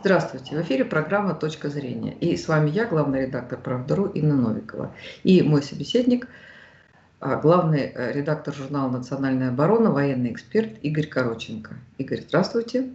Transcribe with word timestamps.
Здравствуйте, 0.00 0.56
в 0.56 0.62
эфире 0.62 0.84
программа 0.84 1.34
«Точка 1.34 1.68
зрения». 1.70 2.14
И 2.20 2.36
с 2.36 2.46
вами 2.46 2.70
я, 2.70 2.86
главный 2.86 3.26
редактор 3.26 3.58
«Правдару» 3.58 4.06
Инна 4.06 4.36
Новикова. 4.36 4.94
И 5.24 5.42
мой 5.42 5.60
собеседник, 5.60 6.28
а, 7.18 7.34
главный 7.34 7.90
э, 7.92 8.12
редактор 8.12 8.54
журнала 8.54 8.90
«Национальная 8.90 9.48
оборона», 9.48 9.90
военный 9.90 10.30
эксперт 10.30 10.78
Игорь 10.82 11.08
Короченко. 11.08 11.74
Игорь, 11.98 12.20
здравствуйте. 12.20 12.90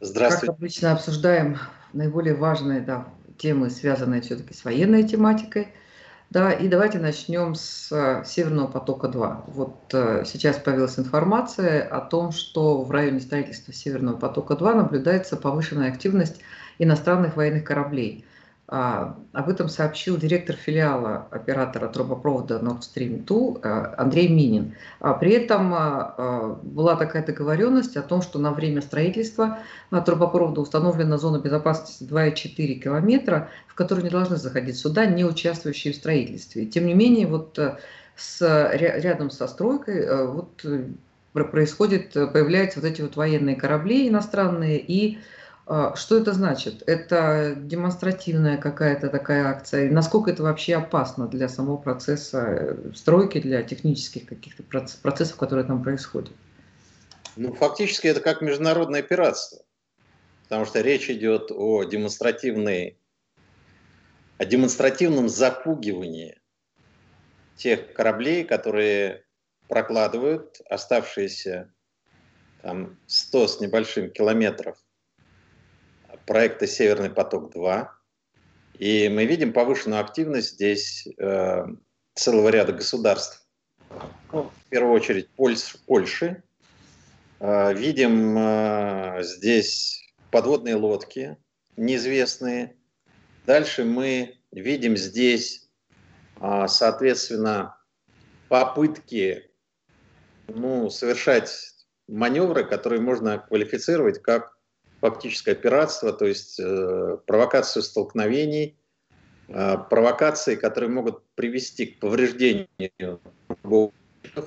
Здравствуйте. 0.00 0.46
Как 0.46 0.56
обычно 0.56 0.92
обсуждаем 0.92 1.58
наиболее 1.92 2.34
важные 2.34 2.80
да, 2.80 3.06
темы, 3.36 3.70
связанные 3.70 4.20
все-таки 4.20 4.54
с 4.54 4.64
военной 4.64 5.04
тематикой– 5.04 5.68
да, 6.30 6.52
и 6.52 6.68
давайте 6.68 6.98
начнем 6.98 7.54
с 7.54 7.90
э, 7.90 8.22
Северного 8.26 8.66
потока-2. 8.66 9.44
Вот 9.46 9.94
э, 9.94 10.24
сейчас 10.26 10.58
появилась 10.58 10.98
информация 10.98 11.82
о 11.82 12.00
том, 12.02 12.32
что 12.32 12.82
в 12.82 12.90
районе 12.90 13.20
строительства 13.20 13.72
Северного 13.72 14.18
потока-2 14.18 14.74
наблюдается 14.74 15.38
повышенная 15.38 15.88
активность 15.88 16.40
иностранных 16.78 17.36
военных 17.36 17.64
кораблей. 17.64 18.26
А, 18.70 19.16
об 19.32 19.48
этом 19.48 19.70
сообщил 19.70 20.18
директор 20.18 20.54
филиала 20.54 21.26
оператора 21.30 21.88
трубопровода 21.88 22.58
Nord 22.58 22.80
Stream 22.80 23.24
2 23.24 23.60
э, 23.62 23.94
Андрей 23.96 24.28
Минин. 24.28 24.74
А 25.00 25.14
при 25.14 25.32
этом 25.32 25.72
а, 25.74 26.60
была 26.62 26.96
такая 26.96 27.24
договоренность 27.24 27.96
о 27.96 28.02
том, 28.02 28.20
что 28.20 28.38
на 28.38 28.52
время 28.52 28.82
строительства 28.82 29.60
трубопровода 30.04 30.60
установлена 30.60 31.16
зона 31.16 31.38
безопасности 31.38 32.04
2,4 32.04 32.74
километра, 32.74 33.48
в 33.68 33.74
которую 33.74 34.04
не 34.04 34.10
должны 34.10 34.36
заходить 34.36 34.76
суда, 34.76 35.06
не 35.06 35.24
участвующие 35.24 35.94
в 35.94 35.96
строительстве. 35.96 36.66
Тем 36.66 36.86
не 36.86 36.92
менее, 36.92 37.26
вот 37.26 37.58
с, 38.16 38.70
рядом 38.74 39.30
со 39.30 39.48
стройкой 39.48 40.26
вот 40.26 40.62
происходит, 41.32 42.12
появляются 42.12 42.80
вот 42.80 42.90
эти 42.90 43.00
вот 43.00 43.16
военные 43.16 43.56
корабли 43.56 44.08
иностранные 44.08 44.78
и 44.78 45.18
что 45.96 46.16
это 46.16 46.32
значит? 46.32 46.82
Это 46.86 47.54
демонстративная 47.54 48.56
какая-то 48.56 49.10
такая 49.10 49.48
акция? 49.48 49.90
Насколько 49.90 50.30
это 50.30 50.42
вообще 50.42 50.76
опасно 50.76 51.28
для 51.28 51.46
самого 51.48 51.76
процесса 51.76 52.38
э, 52.48 52.92
стройки, 52.94 53.38
для 53.38 53.62
технических 53.62 54.26
каких-то 54.26 54.62
процессов, 54.62 55.36
которые 55.36 55.66
там 55.66 55.82
происходят? 55.82 56.32
Ну, 57.36 57.52
фактически 57.52 58.06
это 58.06 58.20
как 58.20 58.40
международное 58.40 59.02
пиратство. 59.02 59.62
Потому 60.44 60.64
что 60.64 60.80
речь 60.80 61.10
идет 61.10 61.50
о 61.50 61.84
демонстративной, 61.84 62.98
о 64.38 64.46
демонстративном 64.46 65.28
запугивании 65.28 66.40
тех 67.56 67.92
кораблей, 67.92 68.44
которые 68.44 69.26
прокладывают 69.68 70.62
оставшиеся 70.70 71.70
там 72.62 72.98
100 73.06 73.48
с 73.48 73.60
небольшим 73.60 74.10
километров 74.10 74.78
проекта 76.28 76.66
«Северный 76.66 77.10
поток-2». 77.10 77.88
И 78.78 79.08
мы 79.08 79.24
видим 79.24 79.52
повышенную 79.52 80.00
активность 80.00 80.52
здесь 80.52 81.08
э, 81.18 81.64
целого 82.14 82.48
ряда 82.50 82.72
государств. 82.72 83.44
Ну, 84.32 84.42
в 84.44 84.68
первую 84.68 84.92
очередь 84.92 85.28
Польш, 85.30 85.76
Польши. 85.86 86.42
Э, 87.40 87.72
видим 87.72 88.36
э, 88.38 89.22
здесь 89.22 90.14
подводные 90.30 90.76
лодки 90.76 91.38
неизвестные. 91.76 92.76
Дальше 93.46 93.84
мы 93.84 94.38
видим 94.52 94.96
здесь, 94.96 95.70
э, 96.40 96.66
соответственно, 96.68 97.76
попытки 98.48 99.50
ну, 100.46 100.90
совершать 100.90 101.50
маневры, 102.06 102.64
которые 102.64 103.00
можно 103.00 103.38
квалифицировать 103.38 104.20
как 104.22 104.57
фактическое 105.00 105.54
пиратство, 105.54 106.12
то 106.12 106.26
есть 106.26 106.58
э, 106.60 107.18
провокацию 107.26 107.82
столкновений, 107.82 108.76
э, 109.48 109.76
провокации, 109.90 110.56
которые 110.56 110.90
могут 110.90 111.22
привести 111.34 111.86
к 111.86 112.00
повреждению 112.00 112.68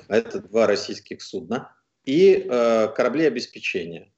а 0.08 0.16
это 0.16 0.40
два 0.40 0.66
российских 0.66 1.22
судна, 1.22 1.74
и 2.04 2.46
э, 2.48 2.88
корабли 2.94 3.26
обеспечения. 3.26 4.12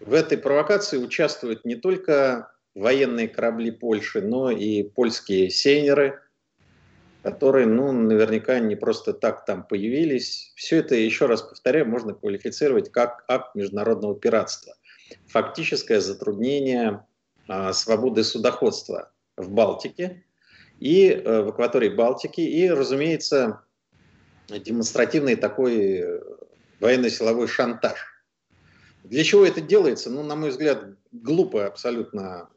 В 0.00 0.12
этой 0.12 0.38
провокации 0.38 0.98
участвуют 0.98 1.64
не 1.64 1.76
только 1.76 2.52
военные 2.74 3.28
корабли 3.28 3.70
Польши, 3.70 4.20
но 4.20 4.50
и 4.50 4.82
польские 4.82 5.50
сейнеры, 5.50 6.20
которые, 7.22 7.66
ну, 7.66 7.90
наверняка 7.92 8.58
не 8.58 8.76
просто 8.76 9.14
так 9.14 9.46
там 9.46 9.66
появились. 9.66 10.52
Все 10.56 10.78
это, 10.78 10.94
еще 10.94 11.26
раз 11.26 11.42
повторяю, 11.42 11.88
можно 11.88 12.12
квалифицировать 12.12 12.92
как 12.92 13.24
акт 13.28 13.54
международного 13.54 14.14
пиратства 14.18 14.74
фактическое 15.26 16.00
затруднение 16.00 17.04
а, 17.48 17.72
свободы 17.72 18.24
судоходства 18.24 19.12
в 19.36 19.50
Балтике 19.50 20.24
и 20.80 21.08
э, 21.08 21.42
в 21.42 21.48
акватории 21.48 21.88
Балтики, 21.88 22.40
и, 22.40 22.68
разумеется, 22.68 23.62
демонстративный 24.48 25.36
такой 25.36 25.98
э, 25.98 26.20
военно-силовой 26.80 27.48
шантаж. 27.48 27.98
Для 29.04 29.22
чего 29.22 29.44
это 29.44 29.60
делается? 29.60 30.10
Ну, 30.10 30.22
на 30.22 30.34
мой 30.34 30.50
взгляд, 30.50 30.84
глупая 31.12 31.68
абсолютно 31.68 32.48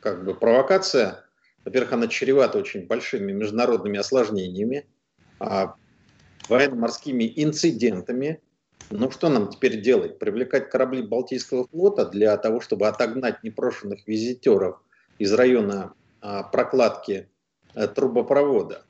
как 0.00 0.24
бы 0.24 0.34
провокация. 0.34 1.24
Во-первых, 1.64 1.92
она 1.92 2.08
чревата 2.08 2.58
очень 2.58 2.86
большими 2.86 3.32
международными 3.32 3.98
осложнениями, 3.98 4.86
а, 5.38 5.76
военно-морскими 6.48 7.30
инцидентами, 7.36 8.40
ну 8.90 9.10
что 9.10 9.28
нам 9.28 9.48
теперь 9.50 9.80
делать? 9.80 10.18
Привлекать 10.18 10.70
корабли 10.70 11.02
Балтийского 11.02 11.66
флота 11.68 12.06
для 12.06 12.36
того, 12.36 12.60
чтобы 12.60 12.88
отогнать 12.88 13.42
непрошенных 13.42 14.06
визитеров 14.06 14.80
из 15.18 15.32
района 15.32 15.94
а, 16.20 16.42
прокладки 16.42 17.28
а, 17.74 17.86
трубопровода. 17.86 18.84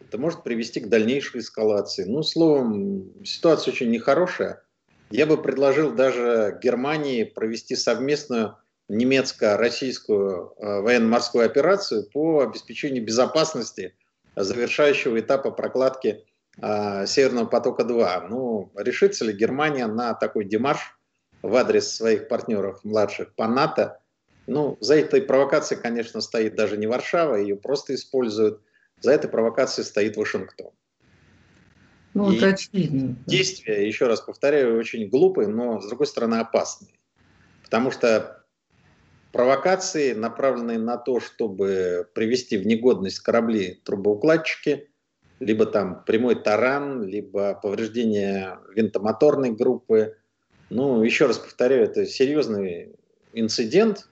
Это 0.00 0.18
может 0.18 0.42
привести 0.42 0.80
к 0.80 0.88
дальнейшей 0.88 1.40
эскалации. 1.40 2.04
Ну, 2.04 2.22
словом, 2.22 3.24
ситуация 3.24 3.72
очень 3.72 3.90
нехорошая. 3.90 4.62
Я 5.10 5.26
бы 5.26 5.40
предложил 5.40 5.92
даже 5.92 6.58
Германии 6.62 7.24
провести 7.24 7.76
совместную 7.76 8.56
немецко-российскую 8.88 10.54
э, 10.56 10.80
военно-морскую 10.80 11.46
операцию 11.46 12.08
по 12.12 12.42
обеспечению 12.42 13.04
безопасности 13.04 13.94
завершающего 14.36 15.20
этапа 15.20 15.50
прокладки 15.50 16.08
э, 16.08 16.22
Северного 16.56 17.46
потока-2. 17.46 18.28
Ну, 18.28 18.70
решится 18.76 19.24
ли 19.24 19.32
Германия 19.32 19.86
на 19.86 20.14
такой 20.14 20.44
демарш 20.44 20.98
в 21.42 21.54
адрес 21.56 21.92
своих 21.92 22.28
партнеров 22.28 22.84
младших 22.84 23.34
по 23.34 23.48
НАТО? 23.48 24.00
Ну, 24.46 24.76
за 24.80 24.96
этой 24.96 25.22
провокацией, 25.22 25.80
конечно, 25.80 26.20
стоит 26.20 26.54
даже 26.54 26.76
не 26.76 26.86
Варшава, 26.86 27.36
ее 27.36 27.56
просто 27.56 27.94
используют. 27.94 28.60
За 29.00 29.12
этой 29.12 29.28
провокацией 29.28 29.84
стоит 29.84 30.16
Вашингтон. 30.16 30.70
Ну, 32.14 32.30
И 32.30 32.36
это 32.36 32.48
очевидно. 32.48 33.16
Действия, 33.26 33.86
еще 33.86 34.06
раз 34.06 34.20
повторяю, 34.20 34.78
очень 34.78 35.08
глупые, 35.08 35.48
но, 35.48 35.80
с 35.80 35.88
другой 35.88 36.06
стороны, 36.06 36.36
опасные. 36.36 36.94
Потому 37.64 37.90
что 37.90 38.44
провокации, 39.32 40.12
направленные 40.12 40.78
на 40.78 40.96
то, 40.96 41.18
чтобы 41.18 42.08
привести 42.14 42.56
в 42.56 42.66
негодность 42.66 43.18
корабли 43.18 43.80
трубоукладчики, 43.84 44.90
либо 45.44 45.66
там 45.66 46.02
прямой 46.04 46.36
таран, 46.36 47.02
либо 47.02 47.54
повреждение 47.54 48.58
винтомоторной 48.74 49.52
группы. 49.52 50.16
Ну, 50.70 51.02
еще 51.02 51.26
раз 51.26 51.38
повторяю, 51.38 51.84
это 51.84 52.06
серьезный 52.06 52.96
инцидент. 53.32 54.08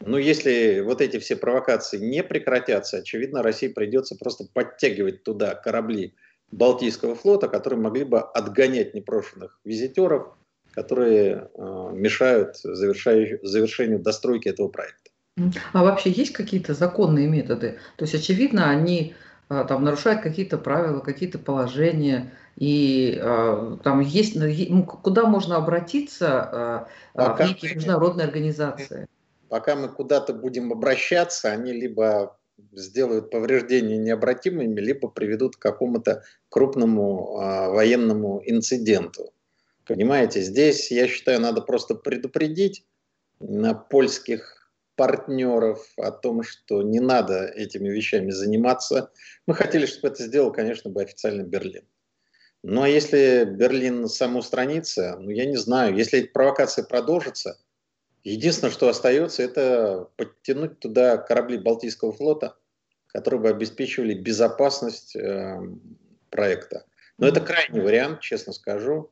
Но 0.00 0.18
если 0.18 0.80
вот 0.80 1.00
эти 1.00 1.18
все 1.18 1.36
провокации 1.36 1.98
не 1.98 2.22
прекратятся, 2.22 2.98
очевидно, 2.98 3.42
России 3.42 3.68
придется 3.68 4.16
просто 4.16 4.44
подтягивать 4.52 5.24
туда 5.24 5.54
корабли 5.54 6.14
Балтийского 6.52 7.14
флота, 7.14 7.48
которые 7.48 7.80
могли 7.80 8.04
бы 8.04 8.20
отгонять 8.20 8.94
непрошенных 8.94 9.58
визитеров, 9.64 10.34
которые 10.72 11.48
э, 11.54 11.90
мешают 11.92 12.56
завершению 12.56 13.98
достройки 13.98 14.48
этого 14.48 14.68
проекта. 14.68 15.10
А 15.72 15.84
вообще 15.84 16.10
есть 16.10 16.32
какие-то 16.32 16.74
законные 16.74 17.28
методы? 17.28 17.78
То 17.96 18.04
есть, 18.04 18.14
очевидно, 18.14 18.68
они 18.70 19.14
там 19.50 19.84
нарушает 19.84 20.22
какие-то 20.22 20.58
правила, 20.58 21.00
какие-то 21.00 21.38
положения, 21.38 22.32
и 22.56 23.18
э, 23.20 23.76
там 23.82 23.98
есть, 24.00 24.36
ну, 24.36 24.84
куда 24.84 25.26
можно 25.26 25.56
обратиться 25.56 26.86
э, 27.14 27.18
пока 27.18 27.44
в 27.44 27.48
некие 27.48 27.74
международные 27.74 28.26
организации? 28.28 29.08
Пока 29.48 29.74
мы 29.74 29.88
куда-то 29.88 30.32
будем 30.34 30.72
обращаться, 30.72 31.50
они 31.50 31.72
либо 31.72 32.38
сделают 32.72 33.30
повреждения 33.30 33.98
необратимыми, 33.98 34.78
либо 34.78 35.08
приведут 35.08 35.56
к 35.56 35.60
какому-то 35.60 36.22
крупному 36.48 37.72
военному 37.72 38.42
инциденту. 38.44 39.32
Понимаете, 39.86 40.42
здесь, 40.42 40.92
я 40.92 41.08
считаю, 41.08 41.40
надо 41.40 41.62
просто 41.62 41.96
предупредить 41.96 42.84
на 43.40 43.74
польских 43.74 44.59
партнеров 45.00 45.82
о 45.96 46.10
том, 46.10 46.42
что 46.42 46.82
не 46.82 47.00
надо 47.00 47.46
этими 47.46 47.88
вещами 47.88 48.32
заниматься. 48.32 49.10
Мы 49.46 49.54
хотели, 49.54 49.86
чтобы 49.86 50.08
это 50.08 50.24
сделал, 50.24 50.52
конечно, 50.52 50.90
бы 50.90 51.00
официально 51.00 51.40
Берлин. 51.40 51.86
Но 52.62 52.84
если 52.84 53.44
Берлин 53.44 54.08
самоустранится, 54.08 55.16
ну 55.18 55.30
я 55.30 55.46
не 55.46 55.56
знаю, 55.56 55.96
если 55.96 56.18
эти 56.18 56.26
провокации 56.26 56.82
продолжатся, 56.82 57.56
Единственное, 58.22 58.70
что 58.70 58.90
остается, 58.90 59.42
это 59.42 60.10
подтянуть 60.16 60.78
туда 60.78 61.16
корабли 61.16 61.56
Балтийского 61.56 62.12
флота, 62.12 62.54
которые 63.06 63.40
бы 63.40 63.48
обеспечивали 63.48 64.12
безопасность 64.12 65.16
э, 65.16 65.58
проекта. 66.28 66.84
Но 67.16 67.26
это 67.26 67.40
крайний 67.40 67.80
вариант, 67.80 68.20
честно 68.20 68.52
скажу. 68.52 69.10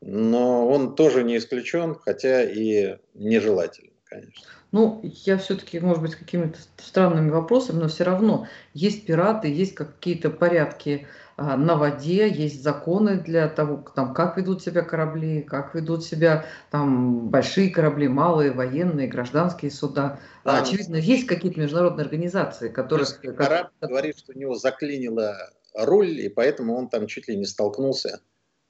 Но 0.00 0.68
он 0.68 0.96
тоже 0.96 1.22
не 1.22 1.36
исключен, 1.36 1.94
хотя 1.94 2.42
и 2.42 2.98
нежелателен, 3.14 3.92
конечно. 4.10 4.46
Ну, 4.72 5.00
я 5.02 5.38
все-таки, 5.38 5.80
может 5.80 6.02
быть, 6.02 6.12
с 6.12 6.16
какими-то 6.16 6.58
странными 6.78 7.30
вопросами, 7.30 7.80
но 7.80 7.88
все 7.88 8.04
равно 8.04 8.46
есть 8.74 9.06
пираты, 9.06 9.48
есть 9.48 9.74
какие-то 9.74 10.30
порядки 10.30 11.06
а, 11.36 11.56
на 11.56 11.76
воде, 11.76 12.28
есть 12.28 12.62
законы 12.62 13.16
для 13.16 13.48
того, 13.48 13.84
там, 13.94 14.12
как 14.12 14.36
ведут 14.36 14.62
себя 14.62 14.82
корабли, 14.82 15.42
как 15.42 15.74
ведут 15.74 16.04
себя 16.04 16.44
там 16.70 17.28
большие 17.30 17.70
корабли, 17.70 18.08
малые, 18.08 18.52
военные, 18.52 19.08
гражданские 19.08 19.70
суда. 19.70 20.20
Да, 20.44 20.60
Очевидно, 20.60 20.96
есть 20.96 21.26
какие-то 21.26 21.58
международные 21.58 22.04
организации, 22.04 22.68
которые... 22.68 23.06
Корабль 23.34 23.70
говорит, 23.80 24.18
что 24.18 24.32
у 24.32 24.38
него 24.38 24.54
заклинило 24.54 25.34
руль, 25.74 26.20
и 26.20 26.28
поэтому 26.28 26.76
он 26.76 26.88
там 26.88 27.06
чуть 27.06 27.28
ли 27.28 27.36
не 27.36 27.46
столкнулся 27.46 28.20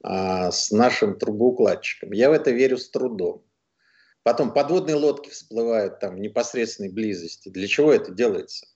а, 0.02 0.50
с 0.50 0.70
нашим 0.70 1.18
трубоукладчиком. 1.18 2.12
Я 2.12 2.30
в 2.30 2.32
это 2.32 2.50
верю 2.50 2.78
с 2.78 2.88
трудом. 2.88 3.42
Потом 4.22 4.52
подводные 4.52 4.96
лодки 4.96 5.30
всплывают 5.30 5.98
там 5.98 6.16
в 6.16 6.18
непосредственной 6.18 6.90
близости. 6.90 7.48
Для 7.48 7.66
чего 7.66 7.92
это 7.92 8.12
делается? 8.12 8.66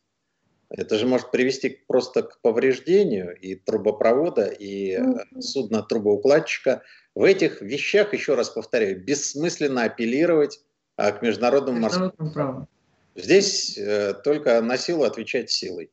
Это 0.71 0.99
же 0.99 1.07
может 1.07 1.31
привести 1.31 1.69
просто 1.87 2.23
к 2.23 2.41
повреждению 2.41 3.37
и 3.39 3.55
трубопровода, 3.55 4.47
и 4.47 4.99
судна 5.39 5.83
трубоукладчика. 5.83 6.83
В 7.15 7.23
этих 7.23 7.61
вещах, 7.61 8.13
еще 8.15 8.35
раз 8.35 8.51
повторяю, 8.51 9.03
бессмысленно 9.05 9.85
апеллировать 9.85 10.61
а, 10.97 11.13
к 11.13 11.23
международному 11.23 11.79
морскому 11.79 12.33
праву. 12.33 12.69
Здесь 13.15 13.79
э, 13.79 14.15
только 14.25 14.61
на 14.63 14.77
силу 14.77 15.05
отвечать 15.05 15.51
силой. 15.51 15.93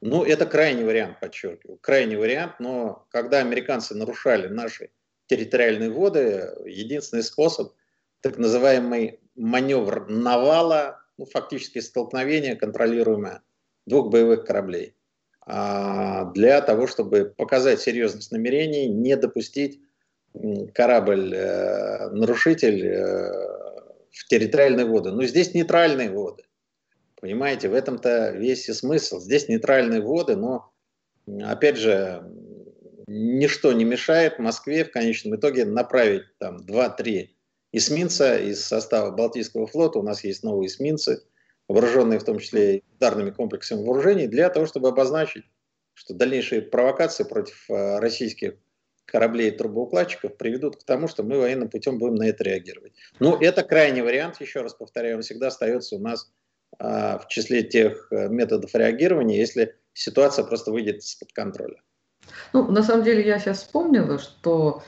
Ну, 0.00 0.24
это 0.24 0.44
крайний 0.44 0.84
вариант, 0.84 1.18
подчеркиваю, 1.20 1.78
крайний 1.78 2.16
вариант, 2.16 2.60
но 2.60 3.06
когда 3.10 3.38
американцы 3.38 3.94
нарушали 3.94 4.48
наши 4.48 4.90
территориальные 5.26 5.90
воды, 5.90 6.52
единственный 6.66 7.22
способ, 7.22 7.72
так 8.20 8.38
называемый 8.38 9.20
маневр 9.36 10.08
навала, 10.08 11.00
ну, 11.16 11.26
фактически 11.26 11.80
столкновение 11.80 12.56
контролируемое 12.56 13.42
двух 13.86 14.10
боевых 14.10 14.44
кораблей 14.44 14.94
а, 15.40 16.26
для 16.32 16.60
того, 16.60 16.86
чтобы 16.86 17.32
показать 17.36 17.80
серьезность 17.80 18.30
намерений, 18.32 18.86
не 18.86 19.16
допустить 19.16 19.80
корабль-нарушитель 20.74 22.86
э, 22.86 22.90
э, 22.90 23.32
в 24.10 24.28
территориальные 24.28 24.84
воды. 24.86 25.10
Но 25.10 25.24
здесь 25.24 25.54
нейтральные 25.54 26.10
воды. 26.10 26.42
Понимаете, 27.20 27.70
в 27.70 27.74
этом-то 27.74 28.32
весь 28.32 28.68
и 28.68 28.74
смысл. 28.74 29.20
Здесь 29.20 29.48
нейтральные 29.48 30.02
воды, 30.02 30.36
но, 30.36 30.70
опять 31.42 31.78
же, 31.78 32.22
ничто 33.06 33.72
не 33.72 33.84
мешает 33.84 34.38
Москве 34.38 34.84
в 34.84 34.92
конечном 34.92 35.36
итоге 35.36 35.64
направить 35.64 36.24
там 36.38 36.58
2-3 36.58 37.30
эсминца 37.72 38.38
из 38.38 38.64
состава 38.64 39.10
Балтийского 39.10 39.66
флота. 39.66 39.98
У 39.98 40.02
нас 40.02 40.24
есть 40.24 40.42
новые 40.42 40.68
эсминцы– 40.68 41.22
вооруженные 41.68 42.18
в 42.18 42.24
том 42.24 42.38
числе 42.38 42.82
ударными 42.96 43.30
комплексами 43.30 43.84
вооружений, 43.84 44.26
для 44.26 44.48
того, 44.48 44.66
чтобы 44.66 44.88
обозначить, 44.88 45.44
что 45.94 46.14
дальнейшие 46.14 46.62
провокации 46.62 47.24
против 47.24 47.68
э, 47.70 47.98
российских 47.98 48.54
кораблей 49.04 49.48
и 49.48 49.56
трубоукладчиков 49.56 50.36
приведут 50.36 50.76
к 50.76 50.84
тому, 50.84 51.08
что 51.08 51.22
мы 51.22 51.38
военным 51.38 51.68
путем 51.68 51.98
будем 51.98 52.16
на 52.16 52.28
это 52.28 52.44
реагировать. 52.44 52.92
Ну, 53.20 53.36
это 53.36 53.62
крайний 53.62 54.02
вариант, 54.02 54.40
еще 54.40 54.60
раз 54.60 54.74
повторяю, 54.74 55.16
он 55.16 55.22
всегда 55.22 55.48
остается 55.48 55.96
у 55.96 55.98
нас 55.98 56.30
а, 56.78 57.18
в 57.18 57.28
числе 57.28 57.62
тех 57.62 58.08
э, 58.10 58.28
методов 58.28 58.74
реагирования, 58.74 59.38
если 59.38 59.76
ситуация 59.94 60.44
просто 60.44 60.72
выйдет 60.72 60.98
из-под 60.98 61.32
контроля. 61.32 61.80
Ну, 62.52 62.70
на 62.70 62.82
самом 62.82 63.04
деле, 63.04 63.26
я 63.26 63.38
сейчас 63.38 63.62
вспомнила, 63.62 64.18
что, 64.18 64.82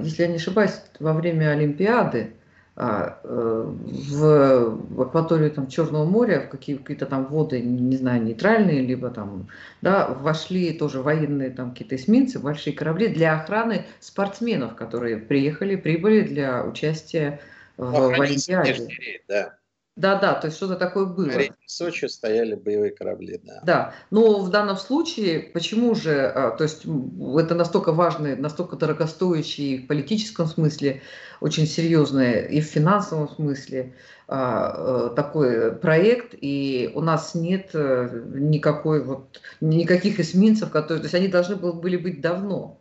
если 0.00 0.22
я 0.22 0.28
не 0.28 0.36
ошибаюсь, 0.36 0.80
во 0.98 1.12
время 1.12 1.50
Олимпиады 1.50 2.32
а, 2.74 3.20
э, 3.22 3.64
в, 3.66 4.94
в 4.94 5.02
акваторию 5.02 5.50
там, 5.50 5.68
Черного 5.68 6.04
моря, 6.04 6.40
в 6.40 6.48
какие-то 6.48 7.06
там 7.06 7.26
воды, 7.26 7.60
не 7.60 7.96
знаю, 7.96 8.22
нейтральные, 8.22 8.80
либо 8.80 9.10
там, 9.10 9.48
да, 9.82 10.08
вошли 10.08 10.72
тоже 10.72 11.02
военные 11.02 11.50
там 11.50 11.72
какие-то 11.72 11.96
эсминцы, 11.96 12.38
большие 12.38 12.74
корабли 12.74 13.08
для 13.08 13.38
охраны 13.38 13.84
спортсменов, 14.00 14.74
которые 14.74 15.18
приехали, 15.18 15.76
прибыли 15.76 16.22
для 16.22 16.64
участия 16.64 17.40
в, 17.76 17.90
в 17.90 18.20
Олимпиаде. 18.20 18.88
Да. 19.28 19.58
Да, 19.94 20.18
да, 20.18 20.34
то 20.34 20.46
есть 20.46 20.56
что-то 20.56 20.76
такое 20.76 21.04
было. 21.04 21.28
В 21.28 21.70
Сочи 21.70 22.06
стояли 22.06 22.54
боевые 22.54 22.92
корабли, 22.92 23.38
да. 23.42 23.60
Да, 23.62 23.94
но 24.10 24.40
в 24.40 24.48
данном 24.48 24.78
случае, 24.78 25.40
почему 25.40 25.94
же, 25.94 26.26
а, 26.34 26.52
то 26.52 26.64
есть 26.64 26.86
это 26.86 27.54
настолько 27.54 27.92
важный, 27.92 28.34
настолько 28.34 28.76
дорогостоящий 28.76 29.78
в 29.78 29.86
политическом 29.88 30.46
смысле, 30.46 31.02
очень 31.42 31.66
серьезный 31.66 32.46
и 32.48 32.62
в 32.62 32.64
финансовом 32.64 33.28
смысле 33.28 33.94
а, 34.28 35.10
э, 35.10 35.14
такой 35.14 35.72
проект, 35.76 36.34
и 36.40 36.90
у 36.94 37.02
нас 37.02 37.34
нет 37.34 37.70
э, 37.74 38.24
никакой 38.32 39.04
вот, 39.04 39.42
никаких 39.60 40.20
эсминцев, 40.20 40.70
которые, 40.70 41.00
то 41.00 41.04
есть 41.04 41.14
они 41.14 41.28
должны 41.28 41.56
были 41.56 41.98
быть 41.98 42.22
давно. 42.22 42.80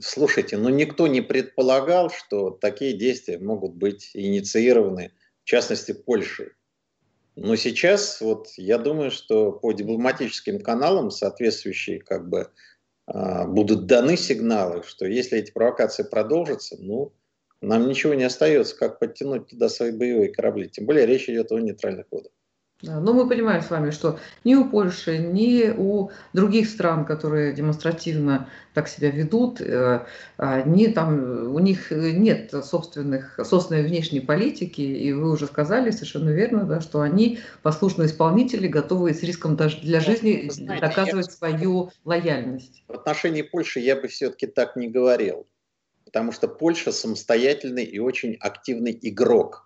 Слушайте, 0.00 0.58
ну 0.58 0.68
никто 0.68 1.06
не 1.06 1.22
предполагал, 1.22 2.10
что 2.10 2.50
такие 2.50 2.92
действия 2.92 3.38
могут 3.38 3.72
быть 3.72 4.10
инициированы 4.12 5.12
в 5.46 5.48
частности 5.48 5.92
Польши. 5.92 6.56
Но 7.36 7.54
сейчас 7.54 8.20
вот 8.20 8.48
я 8.56 8.78
думаю, 8.78 9.12
что 9.12 9.52
по 9.52 9.70
дипломатическим 9.70 10.58
каналам 10.60 11.12
соответствующие 11.12 12.00
как 12.00 12.28
бы 12.28 12.50
а, 13.06 13.46
будут 13.46 13.86
даны 13.86 14.16
сигналы, 14.16 14.82
что 14.82 15.06
если 15.06 15.38
эти 15.38 15.52
провокации 15.52 16.02
продолжатся, 16.02 16.76
ну, 16.80 17.12
нам 17.60 17.86
ничего 17.86 18.14
не 18.14 18.24
остается, 18.24 18.76
как 18.76 18.98
подтянуть 18.98 19.46
туда 19.46 19.68
свои 19.68 19.92
боевые 19.92 20.32
корабли. 20.32 20.68
Тем 20.68 20.84
более 20.84 21.06
речь 21.06 21.28
идет 21.28 21.52
о 21.52 21.60
нейтральных 21.60 22.06
водах. 22.10 22.32
Да, 22.82 23.00
но 23.00 23.14
мы 23.14 23.26
понимаем 23.26 23.62
с 23.62 23.70
вами, 23.70 23.90
что 23.90 24.18
ни 24.44 24.54
у 24.54 24.68
Польши, 24.68 25.16
ни 25.16 25.70
у 25.74 26.10
других 26.34 26.68
стран, 26.68 27.06
которые 27.06 27.54
демонстративно 27.54 28.50
так 28.74 28.86
себя 28.88 29.10
ведут, 29.10 29.62
э, 29.62 30.04
ни 30.66 30.86
там, 30.88 31.54
у 31.54 31.58
них 31.58 31.90
нет 31.90 32.52
собственных, 32.52 33.40
собственной 33.42 33.82
внешней 33.82 34.20
политики, 34.20 34.82
и 34.82 35.10
вы 35.14 35.30
уже 35.30 35.46
сказали 35.46 35.90
совершенно 35.90 36.28
верно, 36.28 36.64
да, 36.64 36.82
что 36.82 37.00
они 37.00 37.38
послушные 37.62 38.08
исполнители, 38.08 38.68
готовые 38.68 39.14
с 39.14 39.22
риском 39.22 39.56
даже 39.56 39.80
для 39.80 40.00
жизни 40.00 40.46
знаете, 40.50 40.86
доказывать 40.86 41.28
я... 41.28 41.32
свою 41.32 41.92
лояльность. 42.04 42.84
В 42.88 42.92
отношении 42.92 43.40
Польши 43.40 43.80
я 43.80 43.96
бы 43.96 44.08
все-таки 44.08 44.46
так 44.46 44.76
не 44.76 44.88
говорил, 44.88 45.46
потому 46.04 46.30
что 46.30 46.46
Польша 46.46 46.92
самостоятельный 46.92 47.84
и 47.84 47.98
очень 47.98 48.36
активный 48.38 48.98
игрок 49.00 49.62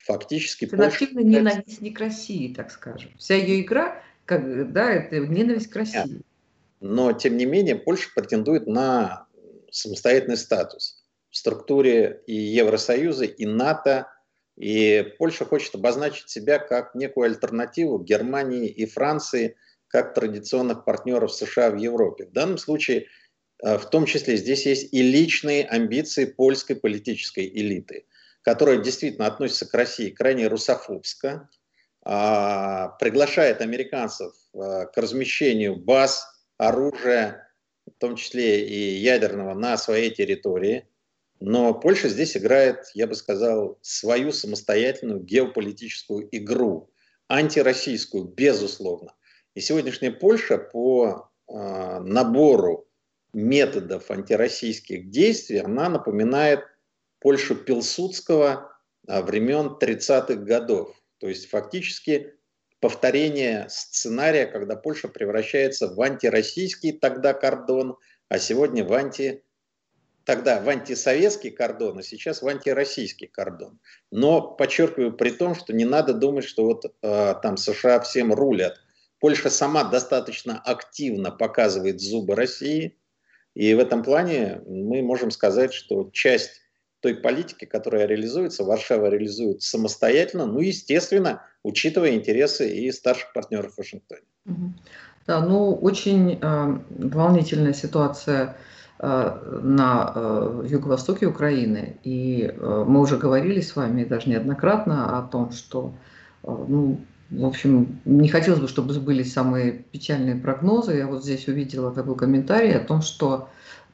фактически... 0.00 0.64
Польша... 0.66 0.86
активно 0.86 1.20
ненавистник 1.20 1.98
России, 1.98 2.52
так 2.52 2.70
скажем. 2.70 3.12
Вся 3.18 3.36
ее 3.36 3.60
игра, 3.60 4.02
как, 4.24 4.72
да, 4.72 4.92
это 4.92 5.20
ненависть 5.20 5.68
к 5.68 5.76
России. 5.76 6.22
Но, 6.80 7.12
тем 7.12 7.36
не 7.36 7.44
менее, 7.44 7.76
Польша 7.76 8.08
претендует 8.14 8.66
на 8.66 9.26
самостоятельный 9.70 10.38
статус 10.38 11.04
в 11.30 11.36
структуре 11.36 12.22
и 12.26 12.34
Евросоюза, 12.34 13.24
и 13.24 13.46
НАТО. 13.46 14.08
И 14.56 15.14
Польша 15.18 15.44
хочет 15.44 15.74
обозначить 15.74 16.28
себя 16.28 16.58
как 16.58 16.94
некую 16.94 17.26
альтернативу 17.26 17.98
Германии 17.98 18.68
и 18.68 18.86
Франции, 18.86 19.56
как 19.88 20.14
традиционных 20.14 20.84
партнеров 20.84 21.32
США 21.32 21.70
в 21.70 21.76
Европе. 21.76 22.26
В 22.26 22.32
данном 22.32 22.58
случае, 22.58 23.06
э, 23.62 23.78
в 23.78 23.88
том 23.90 24.06
числе, 24.06 24.36
здесь 24.36 24.66
есть 24.66 24.92
и 24.92 25.02
личные 25.02 25.64
амбиции 25.64 26.24
польской 26.24 26.76
политической 26.76 27.46
элиты– 27.46 28.06
которая 28.42 28.78
действительно 28.78 29.26
относится 29.26 29.66
к 29.66 29.74
России 29.74 30.10
крайне 30.10 30.46
русофобско, 30.46 31.48
а, 32.02 32.88
приглашает 32.98 33.60
американцев 33.60 34.32
а, 34.54 34.86
к 34.86 34.96
размещению 34.96 35.76
баз, 35.76 36.26
оружия, 36.56 37.50
в 37.86 37.98
том 37.98 38.16
числе 38.16 38.66
и 38.66 38.96
ядерного, 38.96 39.54
на 39.54 39.76
своей 39.76 40.10
территории. 40.10 40.86
Но 41.40 41.72
Польша 41.72 42.08
здесь 42.08 42.36
играет, 42.36 42.84
я 42.94 43.06
бы 43.06 43.14
сказал, 43.14 43.78
свою 43.80 44.32
самостоятельную 44.32 45.20
геополитическую 45.20 46.28
игру, 46.36 46.90
антироссийскую, 47.28 48.24
безусловно. 48.24 49.14
И 49.54 49.60
сегодняшняя 49.60 50.10
Польша 50.10 50.58
по 50.58 51.30
э, 51.48 52.00
набору 52.00 52.86
методов 53.32 54.10
антироссийских 54.10 55.10
действий, 55.10 55.58
она 55.58 55.88
напоминает 55.88 56.60
Польшу 57.20 57.54
Пилсудского 57.54 58.72
а, 59.06 59.22
времен 59.22 59.76
30-х 59.80 60.34
годов. 60.36 60.94
То 61.18 61.28
есть 61.28 61.48
фактически 61.48 62.34
повторение 62.80 63.66
сценария, 63.68 64.46
когда 64.46 64.74
Польша 64.74 65.08
превращается 65.08 65.88
в 65.88 66.00
антироссийский 66.00 66.92
тогда 66.92 67.34
кордон, 67.34 67.96
а 68.28 68.38
сегодня 68.38 68.84
в 68.84 68.92
тогда 70.24 70.60
в 70.60 70.68
антисоветский 70.68 71.50
кордон, 71.50 71.98
а 71.98 72.02
сейчас 72.02 72.42
в 72.42 72.48
антироссийский 72.48 73.26
кордон. 73.26 73.80
Но 74.10 74.42
подчеркиваю 74.42 75.12
при 75.12 75.30
том, 75.30 75.54
что 75.54 75.72
не 75.72 75.84
надо 75.84 76.14
думать, 76.14 76.44
что 76.44 76.64
вот 76.64 76.84
э, 76.84 77.34
там 77.42 77.56
США 77.56 78.00
всем 78.00 78.32
рулят. 78.32 78.78
Польша 79.18 79.50
сама 79.50 79.84
достаточно 79.84 80.58
активно 80.58 81.30
показывает 81.30 82.00
зубы 82.00 82.34
России, 82.34 82.98
и 83.54 83.74
в 83.74 83.78
этом 83.78 84.02
плане 84.02 84.62
мы 84.66 85.02
можем 85.02 85.30
сказать, 85.30 85.74
что 85.74 86.08
часть 86.12 86.60
той 87.00 87.14
политики, 87.14 87.64
которая 87.64 88.06
реализуется, 88.06 88.64
Варшава 88.64 89.06
реализует 89.06 89.62
самостоятельно, 89.62 90.46
ну, 90.46 90.60
естественно, 90.60 91.42
учитывая 91.62 92.10
интересы 92.14 92.70
и 92.70 92.92
старших 92.92 93.32
партнеров 93.32 93.74
в 93.74 93.78
Вашингтоне. 93.78 94.22
Да, 95.26 95.40
ну, 95.40 95.74
очень 95.74 96.38
э, 96.40 96.78
волнительная 96.88 97.72
ситуация 97.72 98.56
э, 98.98 99.60
на 99.62 100.12
э, 100.14 100.66
юго-востоке 100.66 101.26
Украины. 101.26 101.98
И 102.02 102.42
э, 102.42 102.84
мы 102.88 103.00
уже 103.00 103.16
говорили 103.16 103.60
с 103.60 103.76
вами 103.76 104.04
даже 104.04 104.28
неоднократно 104.28 105.18
о 105.18 105.22
том, 105.22 105.52
что, 105.52 105.92
э, 106.42 106.48
ну, 106.68 107.00
в 107.30 107.44
общем, 107.44 108.00
не 108.04 108.28
хотелось 108.28 108.60
бы, 108.60 108.68
чтобы 108.68 108.92
сбылись 108.92 109.32
самые 109.32 109.72
печальные 109.72 110.36
прогнозы. 110.36 110.96
Я 110.96 111.06
вот 111.06 111.22
здесь 111.22 111.46
увидела 111.46 111.92
такой 111.92 112.16
комментарий 112.16 112.74
о 112.74 112.84
том, 112.84 113.02
что 113.02 113.48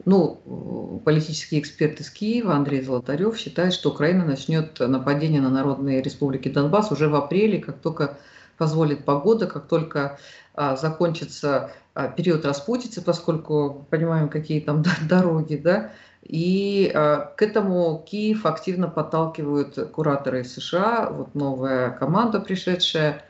ну, 0.04 1.00
политический 1.04 1.58
эксперт 1.58 2.00
из 2.00 2.10
Киева 2.10 2.54
Андрей 2.54 2.82
Золотарев 2.82 3.36
считает, 3.36 3.72
что 3.72 3.90
Украина 3.90 4.24
начнет 4.24 4.78
нападение 4.80 5.40
на 5.40 5.50
народные 5.50 6.02
республики 6.02 6.48
Донбасс 6.48 6.90
уже 6.92 7.08
в 7.08 7.14
апреле, 7.14 7.58
как 7.58 7.78
только 7.78 8.18
позволит 8.56 9.04
погода, 9.04 9.46
как 9.46 9.68
только 9.68 10.18
а, 10.54 10.76
закончится 10.76 11.72
а, 11.94 12.08
период 12.08 12.46
распутицы, 12.46 13.02
поскольку 13.02 13.86
понимаем, 13.90 14.30
какие 14.30 14.60
там 14.60 14.82
дороги, 15.08 15.56
да, 15.56 15.92
и 16.22 16.90
а, 16.94 17.32
к 17.36 17.42
этому 17.42 18.02
Киев 18.08 18.46
активно 18.46 18.88
подталкивают 18.88 19.74
кураторы 19.92 20.44
США, 20.44 21.10
вот 21.10 21.34
новая 21.34 21.90
команда, 21.90 22.40
пришедшая, 22.40 23.12
э, 23.12 23.20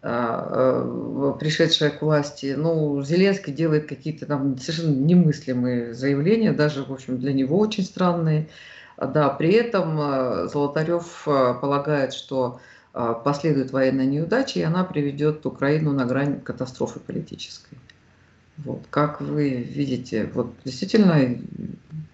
пришедшая 0.00 1.90
к 1.90 2.02
власти, 2.02 2.54
ну, 2.56 3.02
Зеленский 3.02 3.52
делает 3.52 3.86
какие-то 3.86 4.26
там 4.26 4.58
совершенно 4.58 4.94
немыслимые 4.94 5.94
заявления, 5.94 6.52
даже, 6.52 6.82
в 6.84 6.92
общем, 6.92 7.18
для 7.18 7.32
него 7.32 7.58
очень 7.58 7.84
странные. 7.84 8.48
Да, 8.96 9.28
при 9.30 9.52
этом 9.52 9.98
э, 10.00 10.48
Золотарев 10.48 11.22
э, 11.26 11.54
полагает, 11.60 12.12
что 12.12 12.60
последует 12.92 13.72
военная 13.72 14.04
неудача, 14.04 14.60
и 14.60 14.62
она 14.62 14.84
приведет 14.84 15.46
Украину 15.46 15.92
на 15.92 16.04
грань 16.04 16.42
катастрофы 16.42 17.00
политической. 17.00 17.78
Вот. 18.58 18.82
Как 18.90 19.22
вы 19.22 19.48
видите, 19.48 20.30
вот 20.34 20.52
действительно 20.62 21.38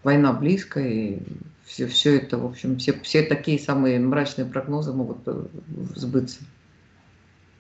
война 0.04 0.32
близко, 0.32 0.78
и 0.78 1.18
все, 1.64 1.88
все 1.88 2.18
это, 2.18 2.38
в 2.38 2.47
общем, 2.47 2.78
все, 2.78 2.92
все 3.02 3.23
такие 3.23 3.58
самые 3.58 3.99
мрачные 3.99 4.47
прогнозы 4.47 4.92
могут 4.92 5.18
сбыться. 5.97 6.38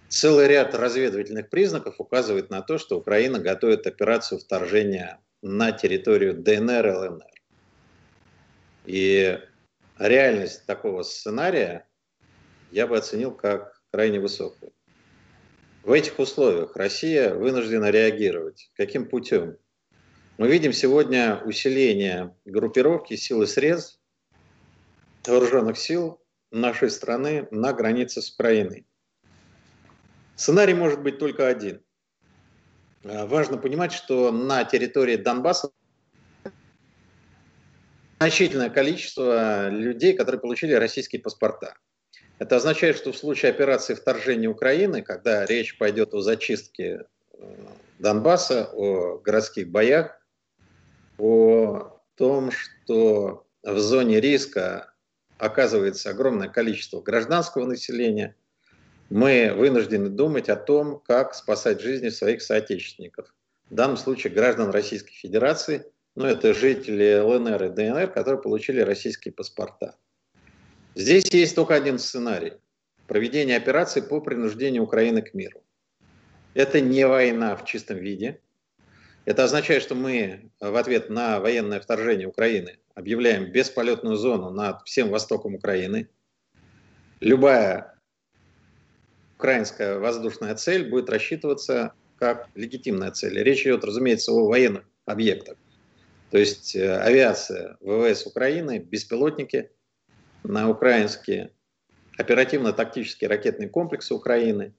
Целый 0.08 0.48
ряд 0.48 0.74
разведывательных 0.74 1.50
признаков 1.50 1.96
указывает 1.98 2.48
на 2.48 2.62
то, 2.62 2.78
что 2.78 2.98
Украина 2.98 3.38
готовит 3.38 3.86
операцию 3.86 4.40
вторжения 4.40 5.20
на 5.42 5.70
территорию 5.72 6.34
ДНР 6.34 6.86
и 6.86 6.92
ЛНР. 6.92 7.42
И 8.86 9.38
реальность 9.98 10.64
такого 10.64 11.02
сценария 11.02 11.86
я 12.70 12.86
бы 12.86 12.96
оценил 12.96 13.32
как 13.32 13.82
крайне 13.92 14.18
высокую. 14.18 14.72
В 15.82 15.92
этих 15.92 16.18
условиях 16.18 16.74
Россия 16.74 17.34
вынуждена 17.34 17.90
реагировать. 17.90 18.70
Каким 18.76 19.08
путем? 19.08 19.58
Мы 20.38 20.48
видим 20.48 20.72
сегодня 20.72 21.42
усиление 21.44 22.34
группировки 22.46 23.14
сил 23.16 23.42
и 23.42 23.46
средств 23.46 24.00
вооруженных 25.26 25.76
сил 25.76 26.22
нашей 26.50 26.88
страны 26.88 27.46
на 27.50 27.74
границе 27.74 28.22
с 28.22 28.30
Украиной. 28.30 28.87
Сценарий 30.38 30.74
может 30.74 31.02
быть 31.02 31.18
только 31.18 31.48
один. 31.48 31.82
А, 33.04 33.26
важно 33.26 33.58
понимать, 33.58 33.92
что 33.92 34.30
на 34.30 34.62
территории 34.62 35.16
Донбасса 35.16 35.72
значительное 38.20 38.70
количество 38.70 39.68
людей, 39.68 40.16
которые 40.16 40.40
получили 40.40 40.74
российские 40.74 41.20
паспорта. 41.20 41.74
Это 42.38 42.54
означает, 42.54 42.96
что 42.96 43.10
в 43.10 43.18
случае 43.18 43.50
операции 43.50 43.94
вторжения 43.94 44.46
Украины, 44.46 45.02
когда 45.02 45.44
речь 45.44 45.76
пойдет 45.76 46.14
о 46.14 46.20
зачистке 46.20 47.06
э, 47.32 47.56
Донбасса, 47.98 48.70
о 48.72 49.18
городских 49.18 49.68
боях, 49.68 50.24
о 51.18 52.00
том, 52.14 52.52
что 52.52 53.44
в 53.64 53.78
зоне 53.80 54.20
риска 54.20 54.94
оказывается 55.36 56.10
огромное 56.10 56.48
количество 56.48 57.00
гражданского 57.00 57.66
населения– 57.66 58.36
мы 59.10 59.52
вынуждены 59.54 60.08
думать 60.08 60.48
о 60.48 60.56
том, 60.56 61.00
как 61.00 61.34
спасать 61.34 61.80
жизни 61.80 62.08
своих 62.10 62.42
соотечественников. 62.42 63.34
В 63.70 63.74
данном 63.74 63.96
случае 63.96 64.32
граждан 64.32 64.70
Российской 64.70 65.12
Федерации, 65.12 65.84
ну 66.14 66.26
это 66.26 66.54
жители 66.54 67.20
ЛНР 67.20 67.64
и 67.64 67.68
ДНР, 67.70 68.08
которые 68.08 68.40
получили 68.40 68.80
российские 68.80 69.32
паспорта. 69.32 69.96
Здесь 70.94 71.32
есть 71.32 71.54
только 71.54 71.74
один 71.74 71.98
сценарий. 71.98 72.54
Проведение 73.06 73.56
операции 73.56 74.00
по 74.00 74.20
принуждению 74.20 74.82
Украины 74.82 75.22
к 75.22 75.32
миру. 75.32 75.62
Это 76.54 76.80
не 76.80 77.06
война 77.06 77.56
в 77.56 77.64
чистом 77.64 77.98
виде. 77.98 78.40
Это 79.24 79.44
означает, 79.44 79.82
что 79.82 79.94
мы 79.94 80.50
в 80.60 80.74
ответ 80.76 81.08
на 81.08 81.40
военное 81.40 81.80
вторжение 81.80 82.26
Украины 82.26 82.78
объявляем 82.94 83.52
бесполетную 83.52 84.16
зону 84.16 84.50
над 84.50 84.82
всем 84.86 85.10
востоком 85.10 85.54
Украины. 85.54 86.08
Любая 87.20 87.97
украинская 89.38 90.00
воздушная 90.00 90.56
цель 90.56 90.90
будет 90.90 91.08
рассчитываться 91.08 91.92
как 92.18 92.48
легитимная 92.56 93.12
цель. 93.12 93.40
Речь 93.40 93.62
идет, 93.62 93.84
разумеется, 93.84 94.32
о 94.32 94.48
военных 94.48 94.82
объектах. 95.06 95.56
То 96.30 96.38
есть 96.38 96.74
э, 96.74 96.98
авиация 96.98 97.76
ВВС 97.80 98.26
Украины, 98.26 98.78
беспилотники 98.78 99.70
на 100.42 100.68
украинские 100.68 101.52
оперативно-тактические 102.18 103.28
ракетные 103.28 103.68
комплексы 103.68 104.12
Украины, 104.12 104.74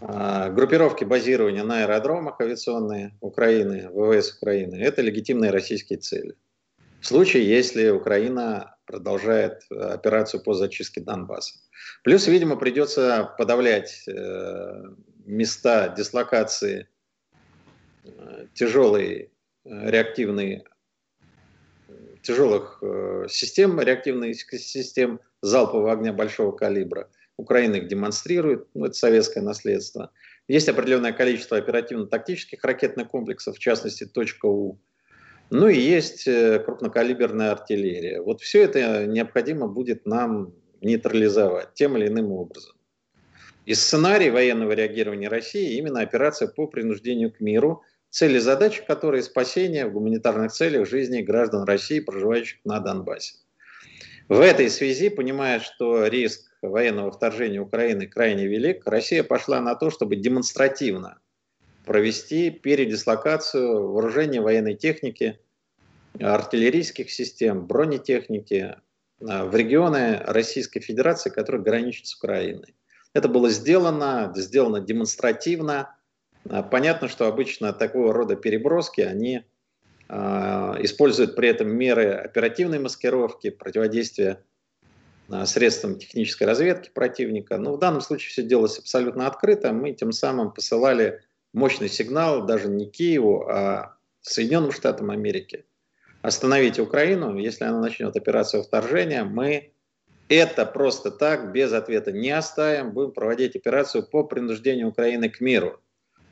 а, 0.00 0.48
группировки 0.48 1.04
базирования 1.04 1.62
на 1.62 1.82
аэродромах 1.82 2.40
авиационные 2.40 3.18
Украины, 3.20 3.90
ВВС 3.90 4.34
Украины– 4.36 4.76
это 4.80 5.02
легитимные 5.02 5.50
российские 5.50 5.98
цели. 5.98 6.34
В 7.00 7.06
случае, 7.06 7.46
если 7.46 7.90
Украина 7.90 8.75
продолжает 8.86 9.62
э, 9.70 9.74
операцию 9.74 10.42
по 10.42 10.54
зачистке 10.54 11.00
Донбасса. 11.00 11.58
Плюс, 12.02 12.26
видимо, 12.26 12.56
придется 12.56 13.34
подавлять 13.36 14.04
э, 14.08 14.84
места 15.24 15.88
дислокации 15.88 16.88
э, 18.04 18.46
тяжелой 18.54 19.30
реактивной 19.64 20.64
тяжелых 22.22 22.82
систем, 23.28 23.80
реактивных 23.80 24.36
систем 24.36 25.20
залпового 25.42 25.92
огня 25.92 26.12
большого 26.12 26.52
калибра. 26.52 27.08
Украина 27.36 27.76
их 27.76 27.88
демонстрирует, 27.88 28.68
ну, 28.74 28.86
это 28.86 28.94
советское 28.94 29.40
наследство. 29.42 30.12
Есть 30.48 30.68
определенное 30.68 31.12
количество 31.12 31.56
оперативно-тактических 31.56 32.62
ракетных 32.64 33.08
комплексов, 33.08 33.56
в 33.56 33.58
частности, 33.58 34.06
точка 34.06 34.46
«У», 34.46 34.80
ну 35.50 35.68
и 35.68 35.78
есть 35.78 36.26
э, 36.26 36.58
крупнокалиберная 36.58 37.52
артиллерия. 37.52 38.20
Вот 38.20 38.40
все 38.40 38.62
это 38.62 39.06
необходимо 39.06 39.68
будет 39.68 40.06
нам 40.06 40.52
нейтрализовать 40.80 41.74
тем 41.74 41.96
или 41.96 42.08
иным 42.08 42.32
образом. 42.32 42.74
И 43.64 43.74
сценарий 43.74 44.30
военного 44.30 44.72
реагирования 44.72 45.28
России 45.28 45.76
именно 45.76 46.00
операция 46.00 46.48
по 46.48 46.66
принуждению 46.66 47.32
к 47.32 47.40
миру, 47.40 47.82
цели 48.10 48.38
задачи 48.38 48.84
которой 48.86 49.22
спасение 49.22 49.86
в 49.86 49.92
гуманитарных 49.92 50.52
целях 50.52 50.88
жизни 50.88 51.22
граждан 51.22 51.64
России, 51.64 52.00
проживающих 52.00 52.58
на 52.64 52.80
Донбассе. 52.80 53.36
В 54.28 54.40
этой 54.40 54.70
связи, 54.70 55.08
понимая, 55.08 55.60
что 55.60 56.06
риск 56.06 56.50
военного 56.62 57.12
вторжения 57.12 57.60
Украины 57.60 58.06
крайне 58.06 58.46
велик, 58.46 58.86
Россия 58.86 59.22
пошла 59.22 59.60
на 59.60 59.74
то, 59.76 59.90
чтобы 59.90 60.16
демонстративно 60.16 61.20
провести 61.86 62.50
передислокацию 62.50 63.92
вооружения 63.92 64.40
военной 64.40 64.74
техники, 64.74 65.38
артиллерийских 66.20 67.10
систем, 67.10 67.66
бронетехники 67.66 68.76
а, 69.20 69.46
в 69.46 69.54
регионы 69.54 70.20
Российской 70.26 70.80
Федерации, 70.80 71.30
которые 71.30 71.62
граничат 71.62 72.06
с 72.06 72.16
Украиной. 72.16 72.74
Это 73.14 73.28
было 73.28 73.48
сделано, 73.50 74.32
сделано 74.34 74.80
демонстративно. 74.80 75.96
А, 76.50 76.64
понятно, 76.64 77.08
что 77.08 77.28
обычно 77.28 77.72
такого 77.72 78.12
рода 78.12 78.34
переброски, 78.34 79.02
они 79.02 79.44
э, 80.08 80.14
используют 80.14 81.36
при 81.36 81.48
этом 81.48 81.68
меры 81.68 82.14
оперативной 82.14 82.80
маскировки, 82.80 83.50
противодействия 83.50 84.42
э, 85.28 85.46
средствам 85.46 85.98
технической 85.98 86.48
разведки 86.48 86.90
противника. 86.92 87.58
Но 87.58 87.74
в 87.74 87.78
данном 87.78 88.00
случае 88.00 88.30
все 88.30 88.42
делалось 88.42 88.78
абсолютно 88.78 89.28
открыто. 89.28 89.72
Мы 89.72 89.92
тем 89.92 90.10
самым 90.10 90.50
посылали 90.52 91.22
мощный 91.52 91.88
сигнал 91.88 92.46
даже 92.46 92.68
не 92.68 92.86
Киеву, 92.86 93.46
а 93.48 93.96
Соединенным 94.20 94.72
Штатам 94.72 95.10
Америки. 95.10 95.64
Остановить 96.22 96.78
Украину, 96.78 97.36
если 97.38 97.64
она 97.64 97.80
начнет 97.80 98.16
операцию 98.16 98.62
вторжения, 98.62 99.24
мы 99.24 99.72
это 100.28 100.66
просто 100.66 101.10
так, 101.10 101.52
без 101.52 101.72
ответа 101.72 102.10
не 102.10 102.30
оставим, 102.30 102.90
будем 102.90 103.12
проводить 103.12 103.54
операцию 103.54 104.04
по 104.04 104.24
принуждению 104.24 104.88
Украины 104.88 105.28
к 105.28 105.40
миру. 105.40 105.80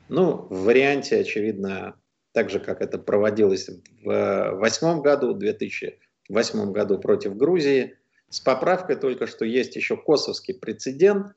Ну, 0.09 0.47
в 0.49 0.65
варианте, 0.65 1.19
очевидно, 1.19 1.95
так 2.33 2.49
же, 2.49 2.59
как 2.59 2.81
это 2.81 2.97
проводилось 2.97 3.69
в 4.03 4.51
восьмом 4.55 5.01
году, 5.01 5.33
2008 5.33 6.71
году 6.73 6.99
против 6.99 7.37
Грузии, 7.37 7.97
с 8.29 8.41
поправкой 8.41 8.97
только, 8.97 9.27
что 9.27 9.45
есть 9.45 9.77
еще 9.77 9.95
косовский 9.95 10.53
прецедент 10.53 11.27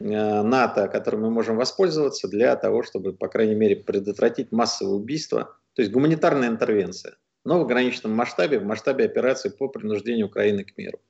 НАТО, 0.00 0.88
которым 0.88 1.22
мы 1.22 1.30
можем 1.30 1.56
воспользоваться 1.56 2.26
для 2.26 2.56
того, 2.56 2.82
чтобы, 2.82 3.12
по 3.12 3.28
крайней 3.28 3.54
мере, 3.54 3.76
предотвратить 3.76 4.50
массовое 4.50 4.94
убийство, 4.94 5.56
то 5.74 5.82
есть 5.82 5.92
гуманитарная 5.92 6.48
интервенция, 6.48 7.16
но 7.44 7.58
в 7.58 7.62
ограниченном 7.62 8.16
масштабе, 8.16 8.58
в 8.58 8.64
масштабе 8.64 9.04
операции 9.04 9.50
по 9.50 9.68
принуждению 9.68 10.26
Украины 10.26 10.64
к 10.64 10.76
миру. 10.78 11.00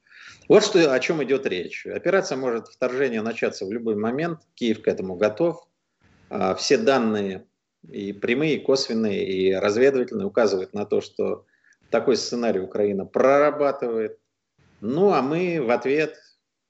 Вот 0.49 0.65
что, 0.65 0.93
о 0.93 0.99
чем 0.99 1.23
идет 1.23 1.47
речь. 1.47 1.87
Операция 1.87 2.37
может 2.37 2.67
вторжение 2.67 3.23
начаться 3.23 3.65
в 3.65 3.73
любой 3.73 3.95
момент, 3.95 4.41
Киев 4.55 4.83
к 4.83 4.89
этому 4.89 5.15
готов. 5.15 5.65
А, 6.29 6.57
все 6.57 6.77
данные 6.77 7.47
и 7.89 8.13
прямые, 8.13 8.57
и 8.57 8.61
косвенные, 8.61 9.25
и 9.25 9.55
разведывательные 9.55 10.27
указывают 10.27 10.75
на 10.75 10.85
то, 10.85 11.01
что 11.01 11.47
такой 11.91 12.17
сценарий 12.17 12.61
Украина 12.61 13.07
прорабатывает. 13.07 14.19
Ну, 14.81 15.13
а 15.13 15.23
мы 15.23 15.63
в 15.63 15.71
ответ 15.71 16.17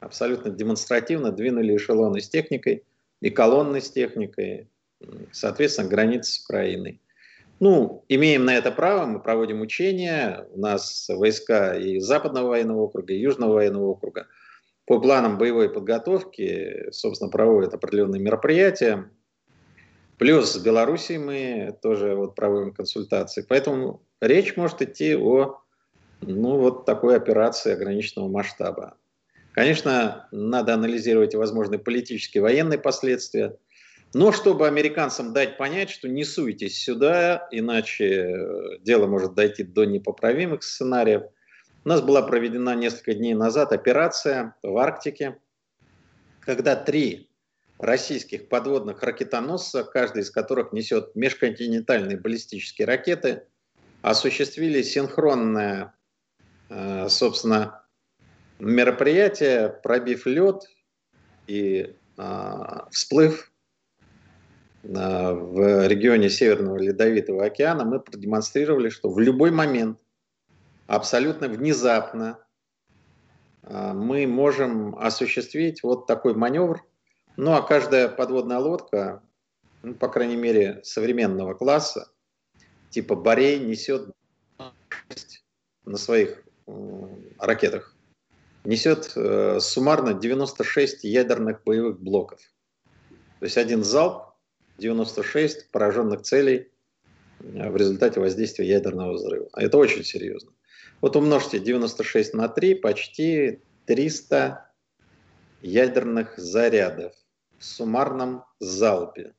абсолютно 0.01 0.51
демонстративно 0.51 1.31
двинули 1.31 1.77
эшелоны 1.77 2.21
с 2.21 2.29
техникой 2.29 2.85
и 3.21 3.31
колонны 3.31 3.81
с 3.81 3.91
техникой, 3.91 4.69
соответственно, 5.31 5.89
границы 5.89 6.33
с 6.33 6.45
Украиной. 6.45 7.01
Ну, 7.61 8.05
имеем 8.09 8.47
на 8.47 8.57
это 8.57 8.73
право, 8.73 9.05
мы 9.05 9.21
проводим 9.21 9.61
учения, 9.61 10.47
у 10.51 10.59
нас 10.59 11.09
войска 11.11 11.77
и 11.77 12.01
Западного 12.01 12.49
военного 12.49 12.81
округа, 12.81 13.13
и 13.13 13.21
Южного 13.21 13.55
военного 13.55 13.89
округа 13.89 14.27
по 14.87 14.99
планам 14.99 15.39
боевой 15.39 15.71
подготовки, 15.71 16.89
собственно, 16.91 17.31
проводят 17.31 17.75
определенные 17.75 18.21
мероприятия. 18.21 19.11
Плюс 20.19 20.53
с 20.53 20.59
Белоруссией 20.59 21.19
мы 21.19 21.79
тоже 21.81 22.15
вот 22.15 22.35
проводим 22.35 22.73
консультации. 22.73 23.45
Поэтому 23.49 24.03
речь 24.21 24.57
может 24.57 24.83
идти 24.83 25.15
о 25.15 25.61
ну, 26.23 26.59
вот 26.59 26.87
такой 26.87 27.17
операции 27.17 27.73
ограниченного 27.73 28.29
масштаба. 28.29 28.97
Конечно, 29.53 30.29
надо 30.31 30.75
анализировать 30.75 31.35
возможные 31.35 31.79
политические, 31.79 32.43
военные 32.43 32.79
последствия. 32.79 33.57
Но 34.13 34.33
чтобы 34.33 34.67
американцам 34.67 35.33
дать 35.33 35.57
понять, 35.57 35.91
что 35.91 36.09
не 36.09 36.25
суйтесь 36.25 36.79
сюда, 36.79 37.47
иначе 37.51 38.05
э, 38.05 38.79
дело 38.81 39.07
может 39.07 39.35
дойти 39.35 39.63
до 39.63 39.85
непоправимых 39.85 40.63
сценариев. 40.63 41.23
У 41.85 41.89
нас 41.89 42.01
была 42.01 42.23
проведена 42.23 42.75
несколько 42.75 43.15
дней 43.15 43.35
назад 43.35 43.73
операция 43.73 44.57
в 44.63 44.77
Арктике, 44.77 45.39
когда 46.41 46.75
три 46.75 47.31
российских 47.79 48.49
подводных 48.49 49.03
ракетоносца, 49.03 49.85
каждый 49.85 50.23
из 50.23 50.31
которых 50.31 50.73
несет 50.73 51.15
межконтинентальные 51.15 52.19
баллистические 52.19 52.87
ракеты, 52.87 53.45
осуществили 54.03 54.83
синхронное, 54.83 55.95
э, 56.69 57.09
собственно, 57.09 57.80
мероприятие, 58.61 59.69
пробив 59.83 60.27
лед 60.27 60.65
и 61.47 61.95
э, 62.17 62.55
всплыв 62.91 63.51
э, 64.83 64.89
в 64.89 65.89
регионе 65.89 66.31
Северного 66.31 66.79
Ледовитого 66.79 67.45
океана, 67.45 67.85
мы 67.85 68.01
продемонстрировали, 68.01 68.91
что 68.91 69.11
в 69.11 69.19
любой 69.19 69.51
момент, 69.51 69.99
абсолютно 70.87 71.49
внезапно, 71.49 72.39
мы 73.63 74.27
можем 74.27 74.97
осуществить 74.97 75.83
вот 75.83 76.07
такой 76.07 76.35
маневр, 76.35 76.83
ну 77.37 77.53
а 77.53 77.63
каждая 77.63 78.09
подводная 78.09 78.59
лодка, 78.59 79.23
ну, 79.83 79.95
по 79.95 80.09
крайней 80.09 80.37
мере, 80.37 80.81
современного 80.83 81.55
класса, 81.55 82.11
типа 82.89 83.15
Борей, 83.15 83.61
несет 83.61 84.11
на 85.85 85.97
своих 85.97 86.43
ракетах, 87.39 87.97
несет 88.65 89.13
э, 89.17 89.59
суммарно 89.61 90.15
96 90.15 91.05
ядерных 91.05 91.63
боевых 91.65 92.01
блоков. 92.01 92.41
То 93.39 93.47
есть 93.47 93.57
один 93.57 93.85
залп, 93.85 94.35
96 94.79 95.71
пораженных 95.71 96.23
целей 96.23 96.69
э, 97.41 97.71
в 97.71 97.77
результате 97.77 98.21
воздействия 98.21 98.69
ядерного 98.69 99.13
взрыва. 99.13 99.49
А 99.53 99.63
это 99.63 99.79
очень 99.79 100.05
серьезно. 100.05 100.53
Вот 101.01 101.17
умножьте 101.17 101.59
96 101.59 102.35
на 102.35 102.49
3, 102.49 102.75
почти 102.77 103.61
300 103.87 104.71
ядерных 105.63 106.39
зарядов 106.39 107.15
в 107.59 107.65
суммарном 107.65 108.45
залпе. 108.59 109.35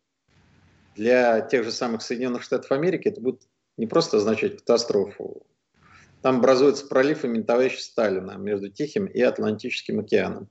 Для 0.96 1.42
тех 1.42 1.64
же 1.64 1.72
самых 1.72 2.02
Соединенных 2.02 2.44
Штатов 2.44 2.72
Америки 2.72 3.08
это 3.08 3.22
будет 3.22 3.42
не 3.78 3.88
просто 3.88 4.18
означать 4.18 4.58
катастрофу. 4.58 5.46
Там 6.22 6.38
образуется 6.38 6.86
пролив 6.88 7.26
имени 7.26 7.44
товарища 7.44 7.82
Сталина 7.82 8.38
между 8.38 8.70
Тихим 8.70 9.06
и 9.06 9.22
Атлантическим 9.22 10.00
океаном. 10.00 10.50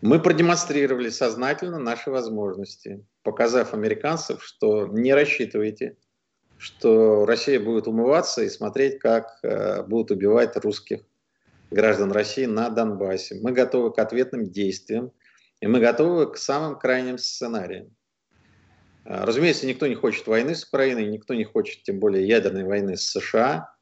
Мы 0.00 0.20
продемонстрировали 0.20 1.10
сознательно 1.10 1.78
наши 1.78 2.10
возможности, 2.10 3.04
показав 3.22 3.74
американцам, 3.74 4.38
что 4.40 4.86
не 4.86 5.12
рассчитывайте, 5.12 5.96
что 6.58 7.24
Россия 7.26 7.58
будет 7.58 7.88
умываться 7.88 8.42
и 8.42 8.48
смотреть, 8.48 9.00
как 9.00 9.38
э, 9.42 9.82
будут 9.82 10.12
убивать 10.12 10.56
русских 10.56 11.00
граждан 11.72 12.12
России 12.12 12.46
на 12.46 12.70
Донбассе. 12.70 13.38
Мы 13.42 13.52
готовы 13.52 13.92
к 13.92 13.98
ответным 13.98 14.50
действиям, 14.50 15.12
и 15.60 15.66
мы 15.66 15.80
готовы 15.80 16.30
к 16.30 16.36
самым 16.36 16.78
крайним 16.78 17.18
сценариям. 17.18 17.94
А, 19.04 19.24
разумеется, 19.24 19.66
никто 19.66 19.86
не 19.86 19.94
хочет 19.94 20.26
войны 20.26 20.54
с 20.54 20.64
Украиной, 20.64 21.06
никто 21.06 21.34
не 21.34 21.44
хочет, 21.44 21.82
тем 21.82 21.98
более, 21.98 22.26
ядерной 22.26 22.64
войны 22.64 22.96
с 22.96 23.10
США. 23.10 23.74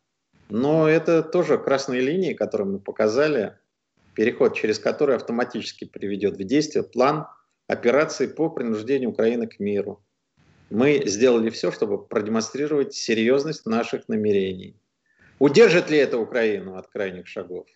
Но 0.51 0.89
это 0.89 1.23
тоже 1.23 1.59
красные 1.59 2.01
линии, 2.01 2.35
которые 2.35 2.67
мы 2.69 2.79
показали, 2.81 3.57
переход 4.15 4.57
через 4.57 4.79
который 4.79 5.17
автоматически 5.17 5.85
приведет 5.85 6.37
в 6.37 6.45
действие 6.45 6.83
план 6.83 7.27
операции 7.69 8.27
по 8.27 8.51
принуждению 8.51 9.11
Украины 9.11 9.47
к 9.47 9.61
миру. 9.61 10.05
Мы 10.71 11.03
сделали 11.07 11.51
все, 11.51 11.71
чтобы 11.71 12.05
продемонстрировать 12.05 12.95
серьезность 12.95 13.65
наших 13.65 14.09
намерений. 14.09 14.77
Удержит 15.39 15.89
ли 15.89 15.99
это 15.99 16.19
Украину 16.19 16.77
от 16.77 16.89
крайних 16.89 17.27
шагов? 17.27 17.67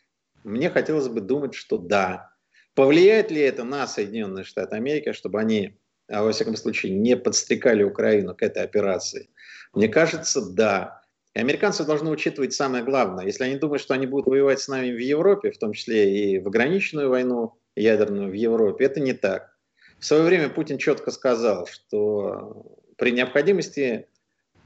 Мне 0.42 0.68
хотелось 0.68 1.08
бы 1.08 1.20
думать, 1.20 1.54
что 1.54 1.78
да. 1.78 2.30
Повлияет 2.74 3.30
ли 3.30 3.40
это 3.40 3.64
на 3.64 3.86
Соединенные 3.86 4.44
Штаты 4.44 4.76
Америки, 4.76 5.12
чтобы 5.12 5.40
они, 5.40 5.78
а, 6.08 6.24
во 6.24 6.32
всяком 6.32 6.56
случае, 6.56 6.92
не 6.92 7.16
подстрекали 7.16 7.84
Украину 7.84 8.34
к 8.34 8.42
этой 8.42 8.62
операции? 8.62 9.30
Мне 9.72 9.88
кажется, 9.88 10.44
да. 10.44 11.03
И 11.34 11.40
американцы 11.40 11.84
должны 11.84 12.10
учитывать 12.10 12.52
самое 12.52 12.84
главное. 12.84 13.26
Если 13.26 13.42
они 13.42 13.56
думают, 13.56 13.82
что 13.82 13.94
они 13.94 14.06
будут 14.06 14.26
воевать 14.26 14.60
с 14.60 14.68
нами 14.68 14.92
в 14.92 14.98
Европе, 14.98 15.50
в 15.50 15.58
том 15.58 15.72
числе 15.72 16.34
и 16.34 16.38
в 16.38 16.46
ограниченную 16.46 17.10
войну 17.10 17.54
ядерную 17.74 18.30
в 18.30 18.34
Европе, 18.34 18.84
это 18.84 19.00
не 19.00 19.14
так. 19.14 19.52
В 19.98 20.06
свое 20.06 20.22
время 20.22 20.48
Путин 20.48 20.78
четко 20.78 21.10
сказал, 21.10 21.66
что 21.66 22.78
при 22.96 23.10
необходимости 23.10 24.06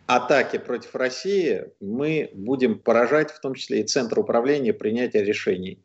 атаки 0.07 0.59
против 0.59 0.94
России 0.94 1.72
мы 1.81 2.31
будем 2.35 2.78
поражать 2.78 3.31
в 3.31 3.40
том 3.40 3.54
числе 3.54 3.81
и 3.81 3.87
Центр 3.87 4.18
управления 4.18 4.74
принятия 4.74 5.24
решений. 5.24 5.83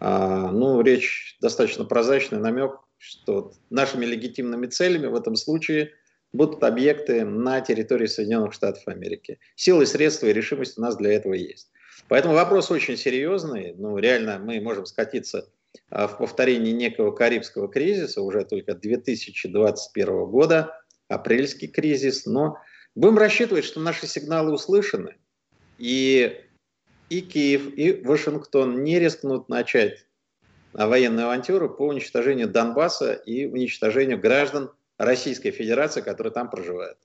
А, 0.00 0.50
ну, 0.50 0.82
речь 0.82 1.38
достаточно 1.40 1.84
прозрачный 1.84 2.38
намек, 2.38 2.72
что 2.98 3.52
нашими 3.70 4.04
легитимными 4.04 4.66
целями 4.66 5.06
в 5.06 5.14
этом 5.14 5.36
случае 5.36 5.92
будут 6.32 6.62
объекты 6.62 7.24
на 7.24 7.60
территории 7.60 8.06
Соединенных 8.06 8.52
Штатов 8.52 8.86
Америки. 8.86 9.38
Силы, 9.56 9.86
средства 9.86 10.26
и 10.26 10.32
решимость 10.32 10.78
у 10.78 10.80
нас 10.80 10.96
для 10.96 11.12
этого 11.12 11.34
есть. 11.34 11.70
Поэтому 12.08 12.34
вопрос 12.34 12.70
очень 12.70 12.96
серьезный. 12.96 13.74
Ну, 13.76 13.98
реально 13.98 14.38
мы 14.38 14.60
можем 14.60 14.86
скатиться 14.86 15.48
а, 15.90 16.08
в 16.08 16.18
повторении 16.18 16.72
некого 16.72 17.12
карибского 17.12 17.68
кризиса 17.68 18.22
уже 18.22 18.44
только 18.44 18.74
2021 18.74 20.26
года, 20.26 20.80
апрельский 21.08 21.68
кризис, 21.68 22.26
но 22.26 22.58
будем 22.94 23.18
рассчитывать, 23.18 23.64
что 23.64 23.80
наши 23.80 24.06
сигналы 24.06 24.52
услышаны, 24.52 25.16
и 25.78 26.40
и 27.08 27.22
Киев, 27.22 27.74
и 27.76 27.92
Вашингтон 28.04 28.84
не 28.84 29.00
рискнут 29.00 29.48
начать 29.48 30.06
военную 30.72 31.26
авантюру 31.26 31.68
по 31.68 31.88
уничтожению 31.88 32.48
Донбасса 32.48 33.14
и 33.14 33.46
уничтожению 33.46 34.20
граждан 34.20 34.70
Российской 35.00 35.50
Федерации, 35.50 36.02
которые 36.02 36.32
там 36.32 36.50
проживают. 36.50 36.98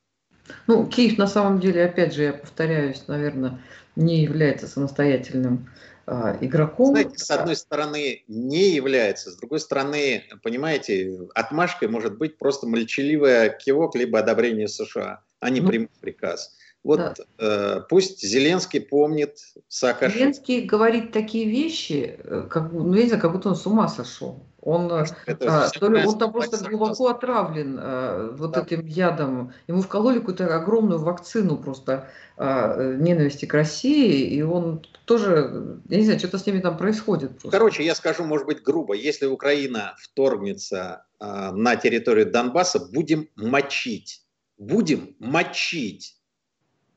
Ну, 0.68 0.86
Киев 0.86 1.18
на 1.18 1.28
самом 1.28 1.60
деле, 1.62 1.86
опять 1.86 2.14
же, 2.14 2.24
я 2.24 2.34
повторяюсь, 2.34 3.08
наверное, 3.08 3.62
не 3.96 4.22
является 4.22 4.68
самостоятельным 4.68 5.70
э, 6.06 6.38
игроком. 6.42 6.90
Знаете, 6.90 7.18
с 7.18 7.32
одной 7.32 7.56
стороны, 7.56 8.24
не 8.28 8.70
является, 8.72 9.32
с 9.32 9.38
другой 9.38 9.62
стороны, 9.62 10.26
понимаете, 10.44 11.18
отмашкой 11.34 11.88
может 11.88 12.18
быть 12.18 12.38
просто 12.38 12.68
молчаливая 12.68 13.50
кивок 13.50 13.96
либо 13.96 14.20
одобрение 14.20 14.68
США, 14.68 15.24
а 15.40 15.50
не 15.50 15.62
ну, 15.62 15.70
прямой 15.70 15.90
приказ. 16.02 16.54
Вот 16.84 17.00
да. 17.00 17.16
э, 17.40 17.82
пусть 17.90 18.22
Зеленский 18.22 18.82
помнит 18.82 19.38
Саакашвили. 19.70 20.20
Зеленский 20.20 20.66
говорит 20.66 21.14
такие 21.14 21.50
вещи, 21.50 22.20
э, 22.24 22.48
как, 22.50 22.74
ну, 22.74 22.94
я 22.94 23.04
не 23.04 23.08
знаю, 23.08 23.22
как 23.22 23.32
будто 23.32 23.50
он 23.50 23.56
с 23.56 23.66
ума 23.66 23.88
сошел. 23.88 24.46
Он, 24.66 24.92
э, 24.92 25.06
а, 25.28 25.70
то 25.70 25.90
ли 25.90 26.04
он 26.04 26.18
там 26.18 26.32
просто 26.34 26.58
глубоко 26.68 27.10
отравлен 27.10 27.78
а, 27.80 28.32
вот 28.36 28.52
да. 28.54 28.62
этим 28.62 28.84
ядом. 28.88 29.54
Ему 29.68 29.84
вкололи 29.84 30.18
какую-то 30.18 30.54
огромную 30.56 31.00
вакцину 31.00 31.56
просто 31.58 32.10
а, 32.36 32.96
ненависти 32.96 33.46
к 33.46 33.54
России, 33.54 34.26
и 34.26 34.42
он 34.42 34.84
тоже, 35.06 35.80
я 35.88 35.98
не 35.98 36.04
знаю, 36.06 36.18
что-то 36.18 36.40
с 36.40 36.48
ними 36.48 36.62
там 36.62 36.78
происходит. 36.78 37.30
Просто. 37.30 37.52
Короче, 37.52 37.86
я 37.86 37.94
скажу, 37.94 38.26
может 38.26 38.48
быть, 38.48 38.64
грубо, 38.64 38.96
если 38.96 39.28
Украина 39.28 39.96
вторгнется 40.00 41.06
а, 41.20 41.52
на 41.52 41.76
территорию 41.76 42.32
Донбасса, 42.32 42.80
будем 42.80 43.30
мочить. 43.36 44.24
Будем 44.58 45.16
мочить. 45.20 46.18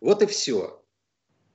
Вот 0.01 0.23
и 0.23 0.27
все. 0.27 0.83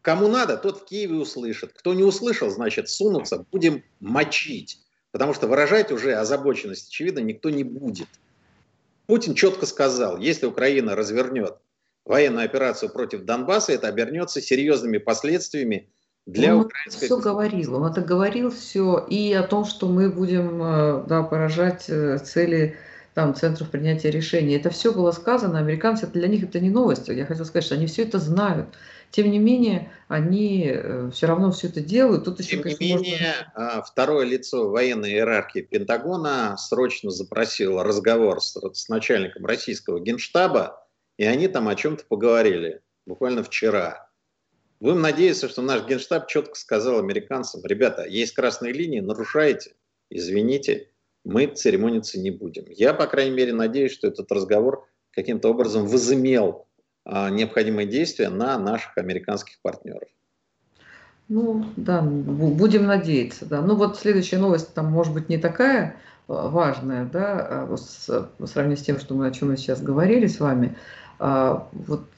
Кому 0.04 0.28
надо, 0.28 0.58
тот 0.58 0.82
в 0.82 0.86
Киеве 0.86 1.16
услышит. 1.16 1.74
Кто 1.74 1.96
не 1.96 2.04
услышал, 2.04 2.52
значит, 2.52 2.88
сунутся, 2.88 3.48
будем 3.52 3.84
мочить. 4.00 4.83
Потому 5.14 5.36
что 5.36 5.48
выражать 5.48 5.92
уже 5.92 6.16
озабоченность, 6.16 6.90
очевидно, 6.90 7.20
никто 7.20 7.52
не 7.52 7.64
будет. 7.64 8.08
Путин 9.06 9.36
четко 9.36 9.68
сказал, 9.68 10.18
если 10.18 10.48
Украина 10.48 10.96
развернет 10.96 11.56
военную 12.04 12.46
операцию 12.46 12.92
против 12.92 13.22
Донбасса, 13.22 13.74
это 13.74 13.88
обернется 13.88 14.42
серьезными 14.42 14.98
последствиями 14.98 15.88
для 16.26 16.56
он 16.56 16.66
украинской... 16.66 17.06
все 17.06 17.18
говорил, 17.18 17.76
он 17.76 17.92
это 17.92 18.02
говорил 18.02 18.50
все 18.50 19.06
и 19.08 19.32
о 19.34 19.44
том, 19.44 19.66
что 19.66 19.88
мы 19.88 20.10
будем 20.10 20.64
э, 20.64 21.04
да, 21.06 21.22
поражать 21.22 21.86
э, 21.90 22.18
цели 22.18 22.76
там, 23.14 23.36
центров 23.36 23.70
принятия 23.70 24.10
решений. 24.10 24.56
Это 24.56 24.72
все 24.72 24.94
было 24.94 25.12
сказано, 25.12 25.60
американцы, 25.60 26.08
для 26.08 26.28
них 26.28 26.44
это 26.44 26.60
не 26.60 26.72
новость. 26.72 27.08
Я 27.10 27.26
хотела 27.26 27.46
сказать, 27.46 27.66
что 27.66 27.76
они 27.76 27.86
все 27.86 28.04
это 28.04 28.18
знают. 28.18 28.68
Тем 29.14 29.30
не 29.30 29.38
менее, 29.38 29.92
они 30.08 30.66
э, 30.66 31.12
все 31.14 31.28
равно 31.28 31.52
все 31.52 31.68
это 31.68 31.82
делают. 31.82 32.26
Тут 32.26 32.40
еще, 32.40 32.56
Тем 32.56 32.64
конечно, 32.64 32.84
не 32.84 32.94
менее, 32.96 33.36
можно... 33.56 33.78
А, 33.78 33.82
второе 33.84 34.26
лицо 34.26 34.72
военной 34.72 35.12
иерархии 35.12 35.60
Пентагона 35.60 36.58
срочно 36.58 37.12
запросил 37.12 37.84
разговор 37.84 38.42
с, 38.42 38.58
с 38.74 38.90
начальником 38.90 39.46
российского 39.46 40.00
генштаба, 40.00 40.84
и 41.18 41.26
они 41.26 41.48
там 41.48 41.68
о 41.68 41.76
чем-то 41.76 42.06
поговорили, 42.10 42.82
буквально 43.06 43.44
вчера. 43.44 44.10
Будем 44.80 45.02
надеяться, 45.02 45.48
что 45.48 45.62
наш 45.62 45.86
генштаб 45.86 46.28
четко 46.28 46.56
сказал 46.56 46.98
американцам, 46.98 47.62
ребята, 47.66 48.08
есть 48.08 48.34
красные 48.34 48.74
линии, 48.74 49.00
нарушаете, 49.00 49.76
извините, 50.10 50.90
мы 51.24 51.46
церемониться 51.46 52.20
не 52.20 52.32
будем. 52.32 52.66
Я, 52.68 52.96
по 52.96 53.06
крайней 53.06 53.36
мере, 53.36 53.54
надеюсь, 53.54 53.92
что 53.92 54.08
этот 54.08 54.32
разговор 54.32 54.88
каким-то 55.12 55.50
образом 55.50 55.86
возымел 55.86 56.66
необходимые 57.06 57.88
действия 57.88 58.30
на 58.30 58.58
наших 58.58 58.98
американских 58.98 59.60
партнеров. 59.62 60.08
Ну, 61.30 61.66
да, 61.78 62.02
будем 62.02 62.86
надеяться, 62.86 63.46
да. 63.46 63.62
Ну, 63.62 63.76
вот 63.76 63.98
следующая 63.98 64.38
новость, 64.38 64.74
там, 64.74 64.88
может 64.88 65.14
быть, 65.14 65.30
не 65.30 65.38
такая 65.38 65.96
а, 66.28 66.50
важная, 66.50 67.06
да, 67.06 67.66
а, 67.70 67.78
с, 67.78 68.30
по 68.38 68.46
с 68.46 68.82
тем, 68.82 69.00
что 69.00 69.16
мы, 69.16 69.28
о 69.28 69.32
чем 69.32 69.50
мы 69.50 69.58
сейчас 69.58 69.82
говорили 69.82 70.28
с 70.28 70.40
вами. 70.40 70.78
А, 71.20 71.70
вот 71.72 72.10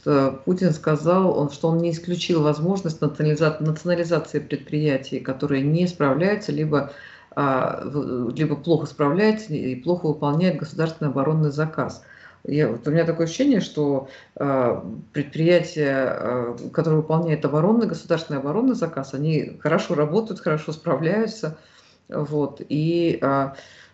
Путин 0.46 0.72
сказал, 0.72 1.38
он, 1.38 1.52
что 1.52 1.70
он 1.70 1.78
не 1.78 1.92
исключил 1.92 2.42
возможность 2.42 3.02
национализации 3.02 4.40
предприятий, 4.40 5.20
которые 5.20 5.64
не 5.64 5.88
справляются, 5.88 6.52
либо 6.52 6.92
а, 7.36 7.84
либо 8.34 8.56
плохо 8.56 8.86
справляется 8.86 9.54
и 9.54 9.76
плохо 9.76 10.08
выполняет 10.08 10.58
государственный 10.58 11.12
оборонный 11.12 11.52
заказ. 11.52 12.04
Я, 12.48 12.70
вот 12.70 12.88
у 12.88 12.92
меня 12.92 13.06
такое 13.06 13.26
ощущение, 13.26 13.60
что 13.60 14.08
э, 14.36 14.82
предприятия, 15.14 16.18
э, 16.20 16.58
которые 16.72 17.02
выполняют 17.02 17.44
оборонный, 17.44 17.88
государственный 17.88 18.40
оборонный 18.40 18.76
заказ, 18.76 19.14
они 19.14 19.58
хорошо 19.62 19.96
работают, 19.96 20.42
хорошо 20.42 20.72
справляются. 20.72 21.58
Вот, 22.08 22.62
и 22.70 23.18
э, 23.20 23.50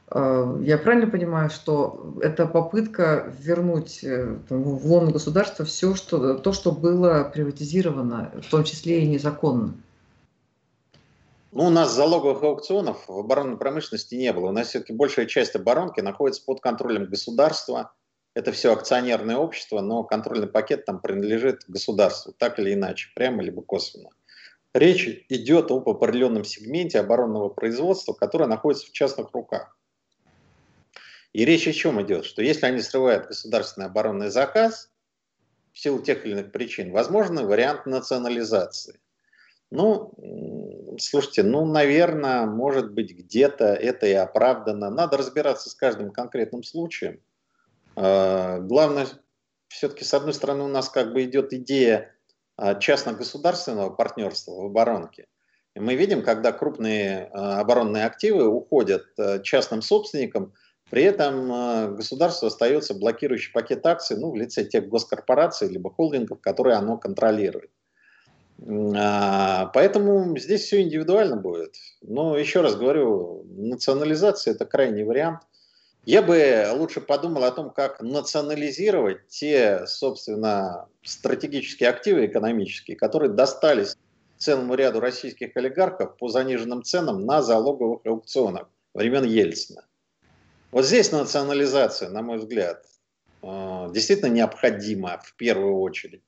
э, 0.10 0.58
я 0.64 0.78
правильно 0.78 1.10
понимаю, 1.10 1.50
что 1.50 2.18
это 2.22 2.46
попытка 2.46 3.34
вернуть 3.40 4.04
э, 4.04 4.36
в 4.50 4.86
лоно 4.86 5.12
государства 5.12 5.64
все, 5.64 5.96
что, 5.96 6.34
то, 6.36 6.52
что 6.52 6.74
было 6.74 7.32
приватизировано, 7.34 8.34
в 8.46 8.50
том 8.50 8.66
числе 8.66 9.04
и 9.04 9.08
незаконно? 9.08 9.76
Ну, 11.54 11.66
у 11.66 11.70
нас 11.70 11.94
залоговых 11.94 12.44
аукционов 12.44 13.06
в 13.08 13.20
оборонной 13.20 13.58
промышленности 13.58 14.16
не 14.16 14.32
было. 14.32 14.50
У 14.50 14.52
нас 14.54 14.68
все-таки 14.68 14.94
большая 14.94 15.26
часть 15.26 15.56
оборонки 15.56 16.00
находится 16.00 16.44
под 16.46 16.62
контролем 16.62 17.06
государства. 17.06 17.92
Это 18.34 18.52
все 18.54 18.72
акционерное 18.72 19.36
общество, 19.36 19.82
но 19.82 20.04
контрольный 20.04 20.48
пакет 20.48 20.86
там 20.86 21.02
принадлежит 21.02 21.66
государству, 21.68 22.34
так 22.34 22.60
или 22.60 22.74
иначе, 22.74 23.10
прямо 23.14 23.44
либо 23.44 23.62
косвенно. 23.62 24.10
Речь 24.74 25.26
идет 25.28 25.70
об 25.70 25.90
определенном 25.90 26.46
сегменте 26.46 27.00
оборонного 27.00 27.50
производства, 27.50 28.14
которое 28.14 28.48
находится 28.48 28.88
в 28.88 28.92
частных 28.92 29.34
руках. 29.34 29.78
И 31.34 31.44
речь 31.44 31.68
о 31.68 31.74
чем 31.74 32.02
идет? 32.02 32.26
Что 32.26 32.42
если 32.42 32.66
они 32.66 32.82
срывают 32.82 33.28
государственный 33.28 33.88
оборонный 33.88 34.30
заказ, 34.30 34.90
в 35.74 35.80
силу 35.80 36.02
тех 36.02 36.26
или 36.26 36.34
иных 36.34 36.52
причин, 36.52 36.92
возможно 36.92 37.44
вариант 37.44 37.86
национализации. 37.86 39.00
Ну, 39.72 40.14
слушайте, 41.00 41.44
ну, 41.44 41.66
наверное, 41.66 42.46
может 42.46 42.92
быть, 42.92 43.14
где-то 43.14 43.66
это 43.66 44.06
и 44.06 44.14
оправдано. 44.14 44.90
Надо 44.90 45.16
разбираться 45.18 45.70
с 45.70 45.76
каждым 45.76 46.12
конкретным 46.12 46.64
случаем. 46.64 47.22
А, 48.04 48.60
главное, 48.60 49.08
все-таки, 49.68 50.04
с 50.04 50.14
одной 50.14 50.34
стороны, 50.34 50.64
у 50.64 50.68
нас 50.68 50.90
как 50.90 51.14
бы 51.14 51.24
идет 51.24 51.54
идея 51.54 52.12
а, 52.58 52.74
частно-государственного 52.76 53.92
партнерства 53.92 54.54
в 54.54 54.66
оборонке. 54.66 55.28
И 55.76 55.80
мы 55.80 55.96
видим, 55.96 56.24
когда 56.24 56.52
крупные 56.52 57.30
а, 57.32 57.60
оборонные 57.60 58.06
активы 58.06 58.48
уходят 58.48 59.06
частным 59.44 59.84
собственникам, 59.84 60.54
при 60.90 61.04
этом 61.04 61.96
государство 61.96 62.50
остается 62.50 62.94
блокирующий 62.94 63.54
пакет 63.54 63.86
акций 63.86 64.18
ну, 64.18 64.32
в 64.32 64.36
лице 64.36 64.66
тех 64.66 64.90
госкорпораций 64.90 65.70
либо 65.70 65.90
холдингов, 65.90 66.42
которые 66.42 66.76
оно 66.76 66.98
контролирует. 66.98 67.70
Поэтому 68.60 70.38
здесь 70.38 70.64
все 70.64 70.82
индивидуально 70.82 71.38
будет. 71.38 71.76
Но 72.02 72.38
еще 72.38 72.60
раз 72.60 72.76
говорю, 72.76 73.46
национализация– 73.46 74.54
это 74.56 74.66
крайний 74.66 75.06
вариант. 75.06 75.44
Я 76.06 76.24
бы 76.24 76.68
лучше 76.74 77.00
подумал 77.00 77.44
о 77.44 77.52
том, 77.52 77.70
как 77.70 78.02
национализировать 78.02 79.28
те, 79.28 79.86
собственно, 79.86 80.88
стратегические 81.04 81.90
активы 81.90 82.26
экономические, 82.26 82.98
которые 82.98 83.32
достались 83.32 83.96
целому 84.38 84.74
ряду 84.74 85.00
российских 85.00 85.56
олигархов 85.56 86.18
по 86.18 86.28
заниженным 86.28 86.84
ценам 86.84 87.26
на 87.26 87.44
залоговых 87.44 88.04
аукционах 88.06 88.68
времен 88.96 89.24
Ельцина. 89.24 89.86
Вот 90.72 90.86
здесь 90.86 91.12
национализация, 91.12 92.10
на 92.10 92.24
мой 92.24 92.38
взгляд, 92.40 92.84
а, 93.44 93.90
действительно 93.90 94.30
необходима 94.30 95.22
в 95.24 95.36
первую 95.36 95.80
очередь. 95.80 96.24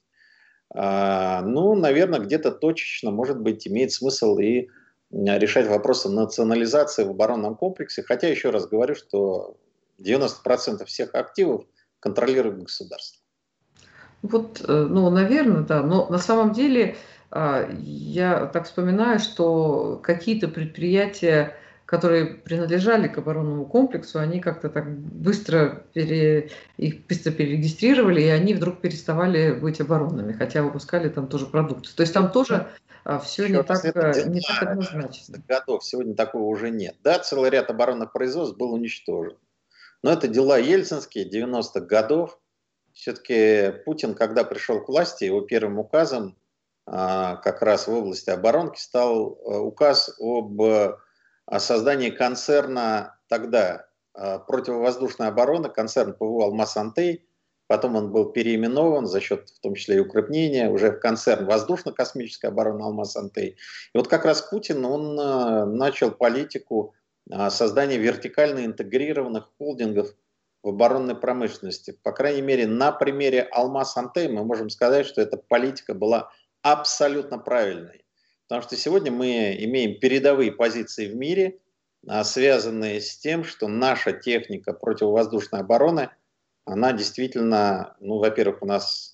А, 0.75 1.41
ну, 1.41 1.73
наверное, 1.73 2.19
где-то 2.19 2.51
точечно, 2.51 3.09
может 3.09 3.39
быть, 3.39 3.67
имеет 3.67 3.91
смысл 3.91 4.37
и 4.37 4.69
решать 5.11 5.67
вопросы 5.67 6.09
национализации 6.09 7.03
в 7.03 7.11
оборонном 7.11 7.55
комплексе. 7.55 8.03
Хотя, 8.03 8.27
еще 8.27 8.49
раз 8.49 8.67
говорю, 8.67 8.95
что 8.95 9.57
90% 10.03 10.85
всех 10.85 11.15
активов 11.15 11.65
контролирует 11.99 12.63
государство. 12.63 13.21
Вот, 14.21 14.61
э, 14.65 14.87
ну, 14.89 15.09
наверное, 15.09 15.61
да. 15.63 15.81
Но 15.81 16.07
на 16.09 16.17
самом 16.17 16.53
деле 16.53 16.95
а, 17.31 17.69
я 17.79 18.45
так 18.45 18.65
вспоминаю, 18.65 19.19
что 19.19 19.99
какие-то 20.03 20.47
предприятия 20.47 21.57
которые 21.85 22.25
принадлежали 22.25 23.07
к 23.07 23.19
оборонному 23.19 23.65
комплексу, 23.65 24.17
они 24.17 24.39
как-то 24.39 24.69
так 24.69 24.89
быстро 24.89 25.83
пере, 25.93 26.49
их 26.77 27.05
быстро 27.05 27.31
перерегистрировали, 27.31 28.19
и 28.19 28.29
они 28.29 28.55
вдруг 28.55 28.81
переставали 28.81 29.51
быть 29.51 29.79
оборонными, 29.79 30.33
хотя 30.33 30.63
выпускали 30.63 31.09
там 31.09 31.27
тоже 31.27 31.45
продукцию. 31.45 31.95
То 31.95 32.01
есть 32.01 32.13
там 32.13 32.31
тоже 32.31 32.67
а, 33.03 33.19
все 33.19 33.47
не 33.47 33.61
так, 33.61 33.83
не 33.83 34.41
так 34.41 34.63
однозначно. 34.63 35.43
Годов 35.47 35.85
сегодня 35.85 36.15
такого 36.15 36.45
уже 36.45 36.71
нет. 36.71 36.95
Да, 37.03 37.19
целый 37.19 37.51
ряд 37.51 37.69
оборонных 37.69 38.11
производств 38.11 38.57
был 38.57 38.73
уничтожен. 38.73 39.37
Но 40.03 40.11
это 40.11 40.27
дела 40.27 40.57
ельцинские, 40.57 41.29
90-х 41.29 41.79
годов. 41.81 42.39
Все-таки 42.93 43.71
Путин, 43.85 44.13
когда 44.13 44.43
пришел 44.43 44.81
к 44.81 44.89
власти, 44.89 45.23
его 45.23 45.41
первым 45.41 45.79
указом 45.79 46.37
а, 46.85 47.37
как 47.37 47.61
раз 47.61 47.87
в 47.87 47.93
области 47.93 48.29
оборонки 48.29 48.79
стал 48.79 49.31
э, 49.31 49.57
указ 49.57 50.13
об 50.19 50.61
о 51.45 51.59
создании 51.59 52.09
концерна 52.09 53.17
тогда 53.27 53.85
а, 54.13 54.39
противовоздушной 54.39 55.27
обороны, 55.27 55.69
концерн 55.69 56.13
ПВО 56.13 56.45
«Алмаз-Антей», 56.45 57.27
потом 57.67 57.95
он 57.95 58.11
был 58.11 58.31
переименован 58.31 59.07
за 59.07 59.19
счет, 59.19 59.49
в 59.49 59.59
том 59.59 59.75
числе 59.75 59.97
и 59.97 59.99
укрепления, 59.99 60.69
уже 60.69 60.91
в 60.91 60.99
концерн 60.99 61.45
воздушно-космической 61.45 62.47
обороны 62.47 62.83
«Алмаз-Антей». 62.83 63.57
И 63.93 63.97
вот 63.97 64.07
как 64.07 64.25
раз 64.25 64.41
Путин, 64.41 64.85
он 64.85 65.19
а, 65.19 65.65
начал 65.65 66.11
политику 66.11 66.93
а, 67.31 67.49
создания 67.49 67.97
вертикально 67.97 68.65
интегрированных 68.65 69.49
холдингов 69.57 70.13
в 70.61 70.69
оборонной 70.69 71.15
промышленности. 71.15 71.97
По 72.03 72.11
крайней 72.11 72.41
мере, 72.41 72.67
на 72.67 72.91
примере 72.91 73.41
Алмаз 73.41 73.97
Антей 73.97 74.27
мы 74.27 74.43
можем 74.45 74.69
сказать, 74.69 75.05
что 75.05 75.21
эта 75.21 75.37
политика 75.37 75.93
была 75.93 76.31
абсолютно 76.61 77.37
правильной. 77.37 78.05
Потому 78.47 78.61
что 78.61 78.75
сегодня 78.75 79.11
мы 79.11 79.55
имеем 79.59 79.99
передовые 79.99 80.51
позиции 80.51 81.07
в 81.07 81.15
мире, 81.15 81.59
а, 82.07 82.23
связанные 82.23 83.01
с 83.01 83.17
тем, 83.17 83.43
что 83.43 83.67
наша 83.67 84.13
техника 84.13 84.73
противовоздушной 84.73 85.61
обороны, 85.61 86.09
она 86.65 86.93
действительно, 86.93 87.95
ну, 87.99 88.19
во-первых, 88.19 88.61
у 88.61 88.65
нас 88.65 89.13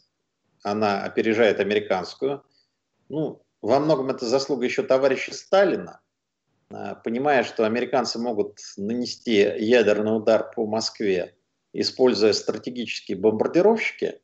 она 0.64 1.04
опережает 1.04 1.60
американскую. 1.60 2.44
Ну, 3.08 3.42
во 3.62 3.80
многом 3.80 4.10
это 4.10 4.26
заслуга 4.26 4.66
еще 4.66 4.84
товарища 4.84 5.34
Сталина, 5.34 6.02
понимая, 7.04 7.44
что 7.44 7.66
американцы 7.66 8.20
могут 8.20 8.60
нанести 8.78 9.36
ядерный 9.36 10.16
удар 10.16 10.52
по 10.56 10.66
Москве, 10.66 11.36
используя 11.74 12.34
стратегические 12.34 13.18
бомбардировщики, 13.18 14.22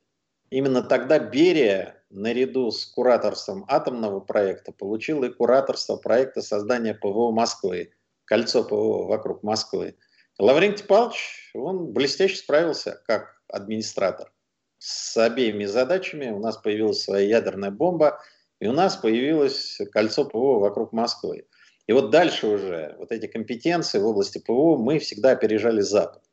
именно 0.50 0.82
тогда 0.82 1.20
Берия 1.20 2.04
наряду 2.10 2.72
с 2.72 2.86
кураторством 2.86 3.66
атомного 3.68 4.20
проекта 4.20 4.72
получил 4.72 5.24
и 5.24 5.30
кураторство 5.30 5.98
проекта 5.98 6.42
создания 6.42 6.94
ПВО 6.94 7.32
Москвы, 7.32 7.92
кольцо 8.26 8.64
ПВО 8.64 9.08
вокруг 9.08 9.44
Москвы. 9.44 9.96
Лаврентий 10.38 10.86
Павлович, 10.86 11.52
он 11.54 11.94
блестяще 11.94 12.36
справился 12.36 13.02
как 13.06 13.42
администратор 13.48 14.32
с 14.80 15.18
обеими 15.18 15.66
задачами. 15.66 16.30
У 16.30 16.40
нас 16.40 16.58
появилась 16.58 17.04
своя 17.04 17.26
ядерная 17.28 17.72
бомба, 17.72 18.20
и 18.60 18.68
у 18.68 18.74
нас 18.74 18.98
появилось 18.98 19.80
кольцо 19.92 20.26
ПВО 20.26 20.60
вокруг 20.60 20.92
Москвы. 20.92 21.48
И 21.88 21.94
вот 21.94 22.10
дальше 22.10 22.48
уже 22.48 22.96
вот 22.98 23.12
эти 23.12 23.28
компетенции 23.28 24.00
в 24.00 24.06
области 24.06 24.40
ПВО 24.40 24.78
мы 24.78 25.00
всегда 25.00 25.32
опережали 25.32 25.82
Запад. 25.82 26.24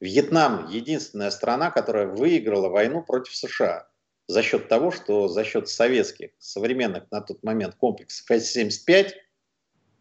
Вьетнам– 0.00 0.66
единственная 0.70 1.30
страна, 1.30 1.70
которая 1.70 2.06
выиграла 2.06 2.68
войну 2.68 3.02
против 3.02 3.36
США 3.36 3.90
за 4.30 4.42
счет 4.42 4.68
того, 4.68 4.90
что 4.90 5.28
за 5.28 5.44
счет 5.44 5.68
советских, 5.68 6.30
современных 6.38 7.10
на 7.10 7.20
тот 7.20 7.42
момент 7.42 7.74
комплексов 7.74 8.30
С-75, 8.30 9.10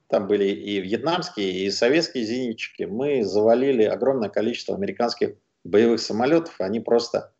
там 0.07 0.27
были 0.27 0.45
и 0.45 0.79
вьетнамские, 0.79 1.51
и 1.51 1.71
советские 1.71 2.23
зенитчики, 2.23 2.83
мы 2.83 3.23
завалили 3.23 3.83
огромное 3.83 4.29
количество 4.29 4.75
американских 4.75 5.35
боевых 5.63 5.99
самолетов, 5.99 6.55
они 6.61 6.79
просто 6.79 7.33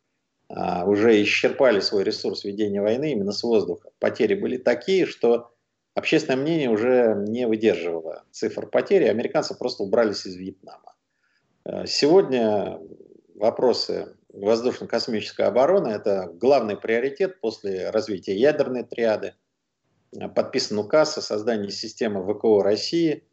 а, 0.49 0.85
уже 0.85 1.21
исчерпали 1.21 1.79
свой 1.79 2.03
ресурс 2.03 2.43
ведения 2.43 2.81
войны 2.81 3.11
именно 3.11 3.31
с 3.31 3.43
воздуха. 3.43 3.91
Потери 3.99 4.33
были 4.33 4.57
такие, 4.57 5.05
что 5.05 5.51
общественное 5.99 6.37
мнение 6.37 6.69
уже 6.69 7.13
не 7.27 7.45
выдерживало 7.45 8.23
цифр 8.31 8.67
потери, 8.67 9.05
американцы 9.05 9.53
просто 9.55 9.83
убрались 9.83 10.25
из 10.25 10.35
Вьетнама. 10.35 10.95
Э, 11.65 11.85
сегодня 11.85 12.79
вопросы 13.35 14.15
воздушно-космической 14.33 15.45
обороны– 15.45 15.87
это 15.89 16.31
главный 16.33 16.77
приоритет 16.77 17.39
после 17.41 17.89
развития 17.89 18.35
ядерной 18.35 18.83
триады. 18.83 19.35
Э, 20.17 20.29
подписан 20.29 20.79
указ 20.79 21.17
о 21.17 21.21
создании 21.21 21.69
системы 21.69 22.23
ВКО 22.33 22.63
России. 22.63 23.23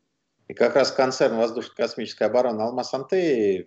И 0.49 0.55
как 0.55 0.77
раз 0.77 0.93
концерн 0.93 1.37
воздушно-космической 1.37 2.25
обороны 2.25 2.63
«Алмаз-Антей» 2.63 3.67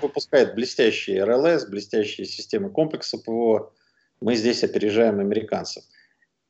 выпускает 0.00 0.54
блестящие 0.54 1.22
РЛС, 1.24 1.66
блестящие 1.66 2.26
системы 2.26 2.70
комплекса 2.70 3.18
ПВО. 3.18 3.72
Мы 4.20 4.34
здесь 4.34 4.64
опережаем 4.64 5.20
американцев. 5.20 5.84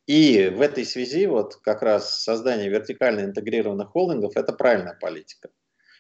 И 0.08 0.48
в 0.48 0.62
этой 0.62 0.86
связи 0.86 1.26
вот 1.26 1.56
как 1.56 1.82
раз 1.82 2.22
создание 2.22 2.70
вертикально 2.70 3.26
интегрированных 3.26 3.90
холдингов– 3.90 4.32
это 4.36 4.54
правильная 4.54 4.96
политика. 4.98 5.50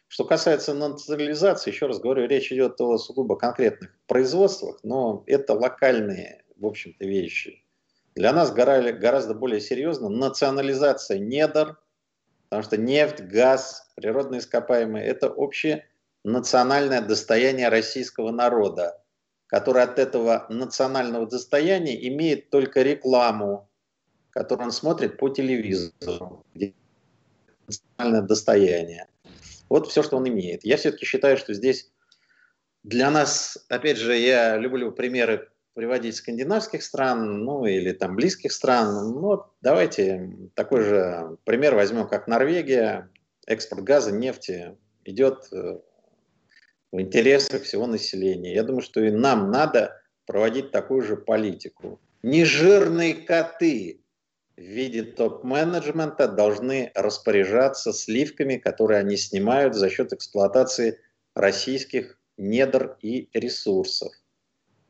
Что 0.08 0.24
касается 0.24 0.72
национализации, 0.72 1.70
еще 1.70 1.88
раз 1.88 2.00
говорю, 2.00 2.26
речь 2.26 2.50
идет 2.50 2.80
о 2.80 2.96
сугубо 2.96 3.36
конкретных 3.36 3.90
производствах, 4.06 4.78
но 4.82 5.24
это 5.26 5.52
локальные, 5.52 6.42
в 6.56 6.64
общем-то, 6.64 7.04
вещи. 7.04 7.62
Для 8.14 8.32
нас 8.32 8.50
гораздо 8.50 9.34
более 9.34 9.60
серьезно 9.60 10.08
национализация 10.08 11.18
недр, 11.18 11.78
потому 12.44 12.62
что 12.62 12.78
нефть, 12.78 13.20
газ, 13.20 13.92
природные 13.94 14.40
ископаемые– 14.40 15.04
это 15.06 15.28
общее 15.28 15.86
национальное 16.24 17.02
достояние 17.02 17.68
российского 17.68 18.30
народа, 18.30 19.04
который 19.48 19.82
от 19.82 19.98
этого 19.98 20.46
национального 20.48 21.26
достояния 21.26 22.08
имеет 22.08 22.48
только 22.48 22.80
рекламу, 22.80 23.68
который 24.38 24.66
он 24.66 24.72
смотрит 24.72 25.16
по 25.16 25.28
телевизору, 25.30 26.44
где 26.54 26.72
национальное 27.66 28.22
достояние. 28.22 29.08
Вот 29.68 29.88
все, 29.88 30.04
что 30.04 30.16
он 30.16 30.28
имеет. 30.28 30.64
Я 30.64 30.76
все-таки 30.76 31.04
считаю, 31.04 31.36
что 31.36 31.54
здесь 31.54 31.90
для 32.84 33.10
нас, 33.10 33.58
опять 33.68 33.96
же, 33.96 34.16
я 34.16 34.56
люблю 34.56 34.92
примеры 34.92 35.48
приводить 35.74 36.14
скандинавских 36.14 36.84
стран, 36.84 37.42
ну 37.42 37.66
или 37.66 37.90
там 37.90 38.14
близких 38.14 38.52
стран. 38.52 39.10
Ну, 39.10 39.42
давайте 39.60 40.30
такой 40.54 40.82
же 40.82 41.36
пример 41.42 41.74
возьмем, 41.74 42.06
как 42.06 42.28
Норвегия. 42.28 43.10
Экспорт 43.44 43.82
газа, 43.82 44.12
нефти 44.12 44.76
идет 45.04 45.48
э, 45.52 45.80
в 46.92 47.00
интересах 47.00 47.62
всего 47.62 47.88
населения. 47.88 48.54
Я 48.54 48.62
думаю, 48.62 48.82
что 48.82 49.00
и 49.00 49.10
нам 49.10 49.50
надо 49.50 50.00
проводить 50.26 50.70
такую 50.70 51.02
же 51.02 51.16
политику. 51.16 51.98
Нежирные 52.22 53.14
коты 53.14 54.00
в 54.58 54.60
виде 54.60 55.04
топ-менеджмента 55.04 56.26
должны 56.26 56.90
распоряжаться 56.96 57.92
сливками, 57.92 58.56
которые 58.56 58.98
они 58.98 59.16
снимают 59.16 59.76
за 59.76 59.88
счет 59.88 60.12
эксплуатации 60.12 61.00
российских 61.34 62.18
недр 62.36 62.96
и 63.00 63.28
ресурсов. 63.32 64.12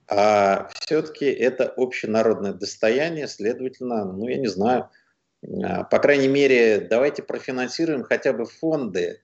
А 0.07 0.70
все-таки 0.81 1.26
это 1.26 1.70
общенародное 1.76 2.54
достояние, 2.54 3.28
следовательно, 3.28 4.07
ну 4.07 4.26
я 4.26 4.38
не 4.38 4.46
знаю, 4.46 4.88
а, 5.62 5.85
по 5.85 5.98
крайней 5.98 6.28
мере, 6.28 6.81
давайте 6.81 7.22
профинансируем 7.22 8.04
хотя 8.04 8.33
бы 8.33 8.46
фонды 8.46 9.20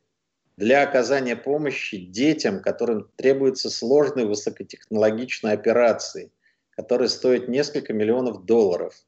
для 0.58 0.82
оказания 0.82 1.36
помощи 1.36 1.96
детям, 1.96 2.60
которым 2.60 3.10
требуются 3.16 3.70
сложные 3.70 4.26
высокотехнологичные 4.26 5.54
операции, 5.54 6.32
которые 6.68 7.08
стоят 7.08 7.48
несколько 7.48 7.94
миллионов 7.94 8.44
долларов– 8.44 8.94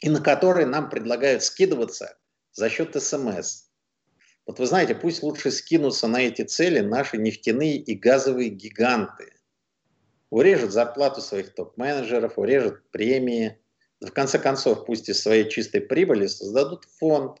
и 0.00 0.08
на 0.08 0.20
которые 0.20 0.66
нам 0.66 0.88
предлагают 0.88 1.42
скидываться 1.42 2.16
за 2.52 2.68
счет 2.68 3.00
СМС. 3.00 3.64
Вот 4.46 4.58
вы 4.58 4.66
знаете, 4.66 4.94
пусть 4.94 5.22
лучше 5.22 5.50
скинутся 5.50 6.08
на 6.08 6.22
эти 6.22 6.42
цели 6.42 6.80
наши 6.80 7.18
нефтяные 7.18 7.76
и 7.76 7.94
газовые 7.94 8.48
гиганты. 8.48 9.34
Урежут 10.30 10.72
зарплату 10.72 11.20
своих 11.20 11.54
топ-менеджеров, 11.54 12.38
урежут 12.38 12.90
премии. 12.90 13.58
В 14.00 14.10
конце 14.10 14.38
концов, 14.38 14.86
пусть 14.86 15.08
из 15.08 15.20
своей 15.20 15.48
чистой 15.48 15.80
прибыли 15.80 16.26
создадут 16.26 16.84
фонд 16.98 17.38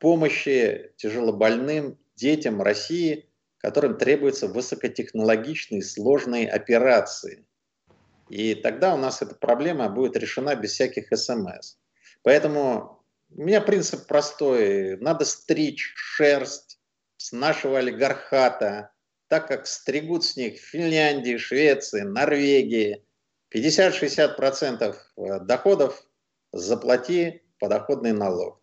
помощи 0.00 0.92
тяжелобольным 0.96 1.96
детям 2.16 2.60
России, 2.60 3.28
которым 3.58 3.96
требуются 3.96 4.48
высокотехнологичные 4.48 5.82
сложные 5.82 6.50
операции– 6.50 7.46
и 8.28 8.54
тогда 8.54 8.94
у 8.94 8.96
нас 8.96 9.22
эта 9.22 9.34
проблема 9.34 9.88
будет 9.88 10.16
решена 10.16 10.54
без 10.54 10.72
всяких 10.72 11.08
смс. 11.16 11.76
Поэтому 12.22 13.04
у 13.30 13.42
меня 13.42 13.60
принцип 13.60 14.06
простой. 14.06 14.96
Надо 14.98 15.24
стричь 15.24 15.92
шерсть 15.96 16.78
с 17.16 17.32
нашего 17.32 17.78
олигархата, 17.78 18.92
так 19.28 19.48
как 19.48 19.66
стригут 19.66 20.24
с 20.24 20.36
них 20.36 20.58
Финляндии, 20.58 21.36
Швеции, 21.36 22.00
Норвегии. 22.00 23.04
50-60% 23.54 24.96
э, 25.16 25.40
доходов 25.40 26.04
заплати 26.52 27.42
подоходный 27.60 28.12
налог. 28.12 28.60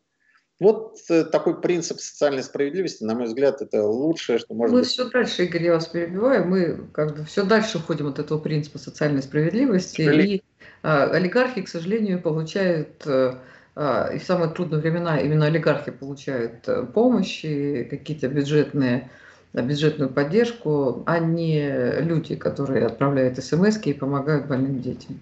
Вот 0.61 0.99
э, 1.09 1.23
такой 1.23 1.59
принцип 1.59 1.99
социальной 1.99 2.43
справедливости, 2.43 3.03
на 3.03 3.15
мой 3.15 3.25
взгляд, 3.25 3.63
это 3.63 3.83
лучшее, 3.83 4.37
что 4.37 4.53
можно. 4.53 4.75
Мы 4.75 4.81
быть. 4.81 4.91
все 4.91 5.09
дальше, 5.09 5.45
Игорь, 5.45 5.63
я 5.63 5.73
вас 5.73 5.87
перебиваю, 5.87 6.45
мы 6.45 6.87
как 6.93 7.17
бы 7.17 7.25
все 7.25 7.43
дальше 7.43 7.79
уходим 7.79 8.05
от 8.05 8.19
этого 8.19 8.37
принципа 8.37 8.77
социальной 8.77 9.23
справедливости. 9.23 10.01
И 10.03 10.43
а, 10.83 11.05
олигархи, 11.05 11.63
к 11.63 11.67
сожалению, 11.67 12.21
получают 12.21 13.03
а, 13.07 14.11
и 14.13 14.19
в 14.19 14.23
самые 14.23 14.51
трудные 14.51 14.81
времена 14.81 15.19
именно 15.19 15.47
олигархи 15.47 15.89
получают 15.89 16.67
э, 16.67 16.85
помощь 16.85 17.43
и 17.43 17.83
какие-то 17.85 18.27
бюджетные 18.27 19.09
бюджетную 19.53 20.11
поддержку, 20.11 21.01
а 21.07 21.17
не 21.17 22.01
люди, 22.01 22.35
которые 22.35 22.85
отправляют 22.85 23.43
смс 23.43 23.79
и 23.83 23.93
помогают 23.93 24.45
больным 24.45 24.79
детям. 24.79 25.19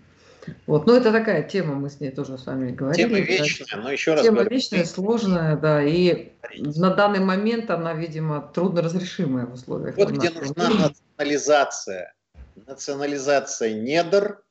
Вот. 0.67 0.88
Но 0.88 0.95
это 0.95 1.12
такая 1.12 1.43
тема, 1.43 1.75
мы 1.75 1.89
с 1.89 1.99
ней 1.99 2.12
тоже 2.12 2.38
с 2.38 2.45
вами 2.45 2.71
говорили. 2.71 3.07
Тема 3.07 3.19
вечная, 3.19 3.81
но 3.81 3.91
еще 3.91 4.13
раз 4.13 4.23
Тема 4.23 4.38
говорю, 4.38 4.51
вечная, 4.51 4.85
сложная, 4.85 5.57
да, 5.57 5.83
и 5.83 6.33
на 6.57 6.93
данный 6.93 7.19
момент 7.19 7.69
она, 7.69 7.93
видимо, 7.93 8.41
трудно 8.53 8.81
разрешимая 8.81 9.45
в 9.45 9.53
условиях. 9.53 9.97
Вот 9.97 10.12
где 10.12 10.29
нужна 10.29 10.69
национализация. 10.69 12.13
Национализация 12.67 13.73
недр 13.73 14.41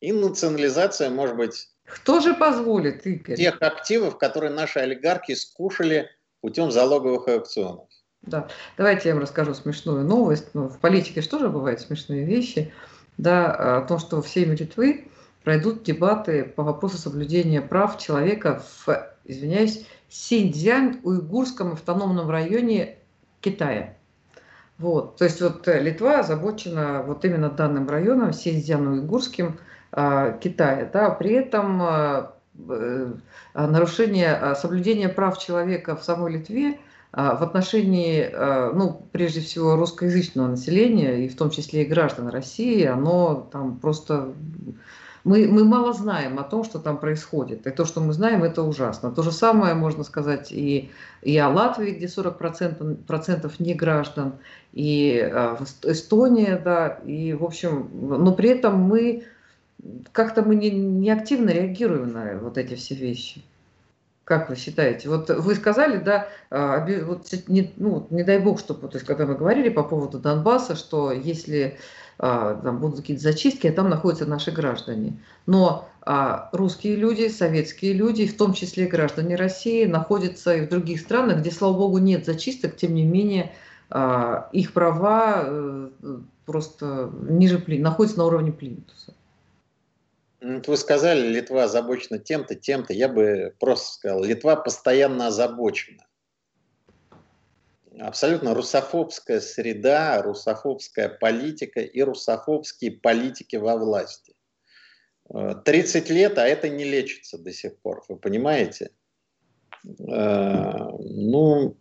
и 0.00 0.12
национализация, 0.12 1.10
может 1.10 1.36
быть... 1.36 1.68
Кто 1.86 2.20
же 2.20 2.34
позволит, 2.34 3.06
Игорь? 3.06 3.36
Тех 3.36 3.62
активов, 3.62 4.18
которые 4.18 4.52
наши 4.52 4.80
олигархи 4.80 5.34
скушали 5.34 6.10
путем 6.40 6.70
залоговых 6.70 7.28
аукционов. 7.28 7.88
Да, 8.22 8.48
давайте 8.76 9.08
я 9.08 9.14
вам 9.14 9.22
расскажу 9.22 9.54
смешную 9.54 10.04
новость. 10.04 10.48
Ну, 10.52 10.68
в 10.68 10.80
политике 10.80 11.22
же 11.22 11.28
тоже 11.28 11.48
бывают 11.48 11.80
смешные 11.80 12.24
вещи. 12.24 12.72
Да, 13.18 13.78
о 13.78 13.82
том, 13.82 14.00
что 14.00 14.20
в 14.20 14.28
Сейме 14.28 14.56
Литвы 14.56 15.08
пройдут 15.46 15.84
дебаты 15.84 16.42
по 16.42 16.64
вопросу 16.64 16.98
соблюдения 16.98 17.62
прав 17.62 17.98
человека 17.98 18.64
в, 18.84 18.88
извиняюсь, 19.24 19.86
Синьцзянь-Уйгурском 20.08 21.74
автономном 21.74 22.28
районе 22.28 22.98
Китая. 23.40 23.94
Вот, 24.78 25.18
то 25.18 25.24
есть 25.24 25.40
вот 25.40 25.68
э, 25.68 25.80
Литва 25.80 26.18
озабочена 26.18 27.04
вот 27.06 27.24
именно 27.24 27.48
данным 27.48 27.88
районом, 27.88 28.32
Синьцзян-Уйгурским 28.32 29.60
э, 29.92 30.36
Китая. 30.42 30.90
Да, 30.92 31.10
при 31.10 31.34
этом 31.34 31.80
э, 31.80 32.26
э, 32.68 33.14
нарушение, 33.54 34.56
соблюдение 34.56 35.08
прав 35.08 35.38
человека 35.38 35.94
в 35.94 36.02
самой 36.02 36.32
Литве 36.32 36.80
в 37.12 37.42
отношении, 37.42 38.28
ну, 38.74 39.00
прежде 39.12 39.40
всего, 39.40 39.76
русскоязычного 39.76 40.48
населения, 40.48 41.24
и 41.24 41.28
в 41.28 41.36
том 41.36 41.50
числе 41.50 41.84
и 41.84 41.86
граждан 41.86 42.28
России, 42.28 42.84
оно 42.84 43.48
там 43.50 43.78
просто 43.78 44.34
мы, 45.26 45.48
мы 45.48 45.64
мало 45.64 45.92
знаем 45.92 46.38
о 46.38 46.44
том, 46.44 46.62
что 46.62 46.78
там 46.78 46.98
происходит. 46.98 47.66
И 47.66 47.70
то, 47.72 47.84
что 47.84 48.00
мы 48.00 48.12
знаем, 48.12 48.44
это 48.44 48.62
ужасно. 48.62 49.10
То 49.10 49.22
же 49.22 49.32
самое 49.32 49.74
можно 49.74 50.04
сказать 50.04 50.52
и, 50.52 50.92
и 51.20 51.36
о 51.36 51.48
Латвии, 51.48 51.90
где 51.90 52.06
40% 52.06 52.94
процентов 53.06 53.58
не 53.58 53.74
граждан, 53.74 54.34
и 54.72 55.20
э, 55.20 55.56
Эстония, 55.82 56.62
да, 56.64 57.00
и, 57.04 57.32
в 57.32 57.42
общем, 57.42 57.90
но 57.92 58.32
при 58.32 58.50
этом 58.50 58.78
мы 58.78 59.24
как-то 60.12 60.42
мы 60.42 60.54
не, 60.54 60.70
не 60.70 61.10
активно 61.10 61.50
реагируем 61.50 62.12
на 62.12 62.38
вот 62.38 62.56
эти 62.56 62.74
все 62.74 62.94
вещи. 62.94 63.42
Как 64.22 64.48
вы 64.48 64.54
считаете? 64.54 65.08
Вот 65.08 65.28
вы 65.28 65.56
сказали, 65.56 65.98
да, 65.98 66.28
а, 66.50 66.86
вот 67.04 67.26
не, 67.48 67.72
ну, 67.76 68.06
не 68.10 68.22
дай 68.22 68.38
бог, 68.38 68.60
что, 68.60 68.74
то 68.74 68.90
есть, 68.94 69.06
когда 69.06 69.26
мы 69.26 69.34
говорили 69.34 69.70
по 69.70 69.82
поводу 69.82 70.20
Донбасса, 70.20 70.76
что 70.76 71.10
если 71.10 71.78
там 72.18 72.78
будут 72.78 73.00
какие-то 73.00 73.22
зачистки, 73.22 73.66
а 73.66 73.72
там 73.72 73.90
находятся 73.90 74.26
наши 74.26 74.50
граждане. 74.50 75.18
Но 75.46 75.88
а, 76.00 76.48
русские 76.52 76.96
люди, 76.96 77.28
советские 77.28 77.92
люди, 77.92 78.26
в 78.26 78.36
том 78.36 78.52
числе 78.52 78.86
граждане 78.86 79.36
России, 79.36 79.84
находятся 79.84 80.54
и 80.54 80.64
в 80.64 80.68
других 80.68 81.00
странах, 81.00 81.40
где, 81.40 81.50
слава 81.50 81.76
богу, 81.76 81.98
нет 81.98 82.24
зачисток, 82.24 82.76
тем 82.76 82.94
не 82.94 83.04
менее 83.04 83.52
а, 83.90 84.48
их 84.52 84.72
права 84.72 85.42
э, 85.44 85.88
просто 86.46 87.10
ниже 87.28 87.58
плинтуса, 87.58 87.90
находятся 87.90 88.18
на 88.18 88.24
уровне 88.24 88.52
плинтуса. 88.52 89.14
Вы 90.40 90.76
сказали, 90.76 91.26
Литва 91.26 91.64
озабочена 91.64 92.18
тем-то, 92.18 92.54
тем-то. 92.54 92.92
Я 92.92 93.08
бы 93.08 93.52
просто 93.58 93.94
сказал, 93.94 94.22
Литва 94.22 94.54
постоянно 94.54 95.26
озабочена 95.26 96.05
абсолютно 97.98 98.54
русофобская 98.54 99.40
среда, 99.40 100.22
русофобская 100.22 101.08
политика 101.08 101.80
и 101.80 102.02
русофобские 102.02 102.92
политики 102.92 103.56
во 103.56 103.76
власти. 103.76 104.34
30 105.28 106.10
э, 106.10 106.14
лет, 106.14 106.38
а 106.38 106.46
это 106.46 106.68
не 106.68 106.84
лечится 106.84 107.38
до 107.38 107.52
сих 107.52 107.78
пор, 107.78 108.04
вы 108.08 108.16
понимаете? 108.16 108.90
Э, 109.84 110.90
ну, 111.00 111.76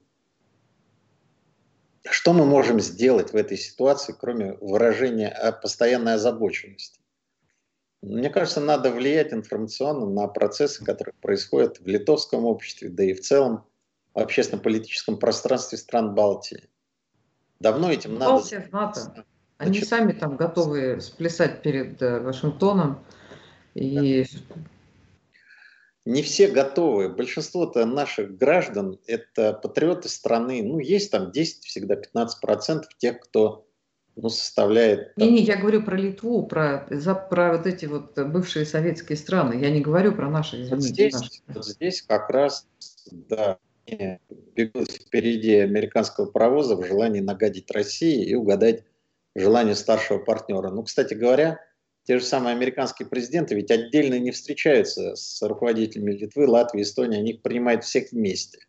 что 2.10 2.34
мы 2.34 2.46
можем 2.46 2.80
сделать 2.80 3.34
в 3.34 3.36
этой 3.36 3.58
ситуации, 3.58 4.16
кроме 4.18 4.54
выражения 4.54 5.30
постоянной 5.62 6.16
озабоченности? 6.16 7.02
Мне 8.02 8.30
кажется, 8.30 8.62
надо 8.62 8.92
влиять 8.92 9.34
информационно 9.34 10.06
на 10.06 10.28
процессы, 10.28 10.84
которые 10.86 11.16
происходят 11.22 11.80
в 11.80 11.88
литовском 11.88 12.46
обществе, 12.46 12.90
да 12.90 13.04
и 13.04 13.14
в 13.14 13.22
целом 13.22 13.66
в 14.16 14.20
общественно-политическом 14.20 15.18
пространстве 15.18 15.78
стран 15.78 16.16
Балтии. 16.16 16.70
Давно 17.60 17.92
этим 17.92 18.14
надо... 18.14 18.32
Балтия 18.32 18.62
в 18.62 18.72
НАТО. 18.72 19.26
Они 19.58 19.72
Значит, 19.74 19.90
сами 19.90 20.12
там 20.14 20.36
готовы 20.36 21.00
сплясать 21.00 21.62
перед 21.62 22.02
э, 22.02 22.20
Вашингтоном. 22.20 23.06
И... 23.74 24.26
Не 26.06 26.22
все 26.22 26.48
готовы. 26.48 27.10
Большинство-то 27.10 27.86
наших 27.86 28.38
граждан– 28.38 29.00
это 29.08 29.54
патриоты 29.54 30.10
страны. 30.10 30.62
Ну, 30.64 30.80
есть 30.80 31.12
там 31.12 31.32
10, 31.32 31.64
всегда 31.64 31.96
15% 31.96 32.84
тех, 32.98 33.20
кто 33.22 33.66
ну, 34.16 34.30
составляет... 34.30 35.16
Не, 35.18 35.32
не, 35.32 35.42
я 35.42 35.58
говорю 35.58 35.84
про 35.84 35.96
Литву, 35.96 36.46
про, 36.46 36.86
за, 36.90 37.16
про 37.16 37.58
вот 37.58 37.66
эти 37.66 37.86
вот 37.86 38.18
бывшие 38.18 38.66
советские 38.66 39.18
страны. 39.18 39.56
Я 39.56 39.72
не 39.72 39.82
говорю 39.82 40.14
про 40.14 40.30
наши, 40.30 40.64
извините. 40.64 40.76
Вот 40.76 40.84
здесь, 40.84 41.14
наши. 41.14 41.42
Вот 41.48 41.66
здесь 41.66 42.02
как 42.02 42.30
раз, 42.30 42.68
да, 43.12 43.58
бегут 43.88 44.92
впереди 44.92 45.56
американского 45.56 46.26
паровоза 46.26 46.76
в 46.76 46.86
желании 46.86 47.22
нагадить 47.22 47.72
России 47.72 48.24
и 48.26 48.36
угадать 48.36 48.84
желание 49.36 49.76
старшего 49.76 50.20
партнера. 50.20 50.70
Ну, 50.70 50.84
кстати 50.84 51.14
говоря, 51.14 51.60
те 52.06 52.20
же 52.20 52.26
самые 52.26 52.56
американские 52.56 53.08
президенты 53.08 53.56
ведь 53.56 53.72
отдельно 53.72 54.20
не 54.20 54.32
встречаются 54.32 55.16
с 55.16 55.42
руководителями 55.42 56.12
Литвы, 56.12 56.48
Латвии, 56.48 56.84
Эстонии, 56.84 57.20
они 57.20 57.32
их 57.32 57.42
принимают 57.42 57.84
всех 57.84 58.12
вместе. 58.12 58.60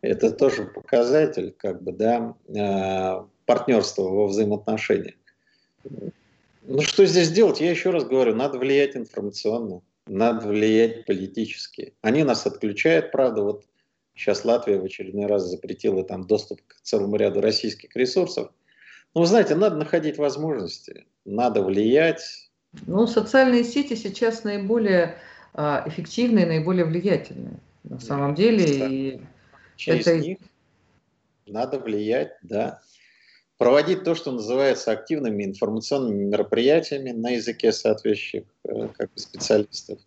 Это 0.00 0.32
тоже 0.32 0.64
показатель 0.64 1.54
как 1.56 1.82
бы, 1.82 1.92
да, 1.92 2.34
э, 2.48 3.24
партнерства 3.46 4.02
во 4.02 4.26
взаимоотношениях. 4.26 5.14
Ну, 6.64 6.80
что 6.82 7.06
здесь 7.06 7.30
делать? 7.30 7.60
Я 7.60 7.70
еще 7.70 7.90
раз 7.90 8.04
говорю, 8.04 8.34
надо 8.34 8.58
влиять 8.58 8.96
информационно, 8.96 9.82
надо 10.06 10.48
влиять 10.48 11.06
политически. 11.06 11.94
Они 12.02 12.24
нас 12.24 12.46
отключают, 12.46 13.12
правда, 13.12 13.42
вот 13.42 13.64
Сейчас 14.14 14.44
Латвия 14.44 14.78
в 14.78 14.84
очередной 14.84 15.26
раз 15.26 15.44
запретила 15.44 16.04
там 16.04 16.26
доступ 16.26 16.60
к 16.66 16.80
целому 16.82 17.16
ряду 17.16 17.40
российских 17.40 17.94
ресурсов. 17.96 18.50
Но 19.14 19.22
вы 19.22 19.26
знаете, 19.26 19.54
надо 19.54 19.76
находить 19.76 20.18
возможности, 20.18 21.06
надо 21.24 21.62
влиять. 21.62 22.50
Ну, 22.86 23.06
социальные 23.06 23.64
сети 23.64 23.94
сейчас 23.94 24.44
наиболее 24.44 25.16
а, 25.54 25.84
эффективные, 25.86 26.46
наиболее 26.46 26.84
влиятельные. 26.84 27.58
На 27.84 28.00
самом 28.00 28.34
деле. 28.34 28.64
И 28.64 29.20
Через 29.76 30.06
это... 30.06 30.18
них 30.18 30.38
надо 31.46 31.78
влиять, 31.78 32.32
да. 32.42 32.80
Проводить 33.58 34.04
то, 34.04 34.14
что 34.14 34.32
называется 34.32 34.90
активными 34.92 35.44
информационными 35.44 36.24
мероприятиями 36.24 37.10
на 37.10 37.30
языке 37.30 37.70
соответствующих 37.72 38.44
э, 38.64 38.88
как 38.96 39.12
бы, 39.12 39.18
специалистов. 39.20 40.00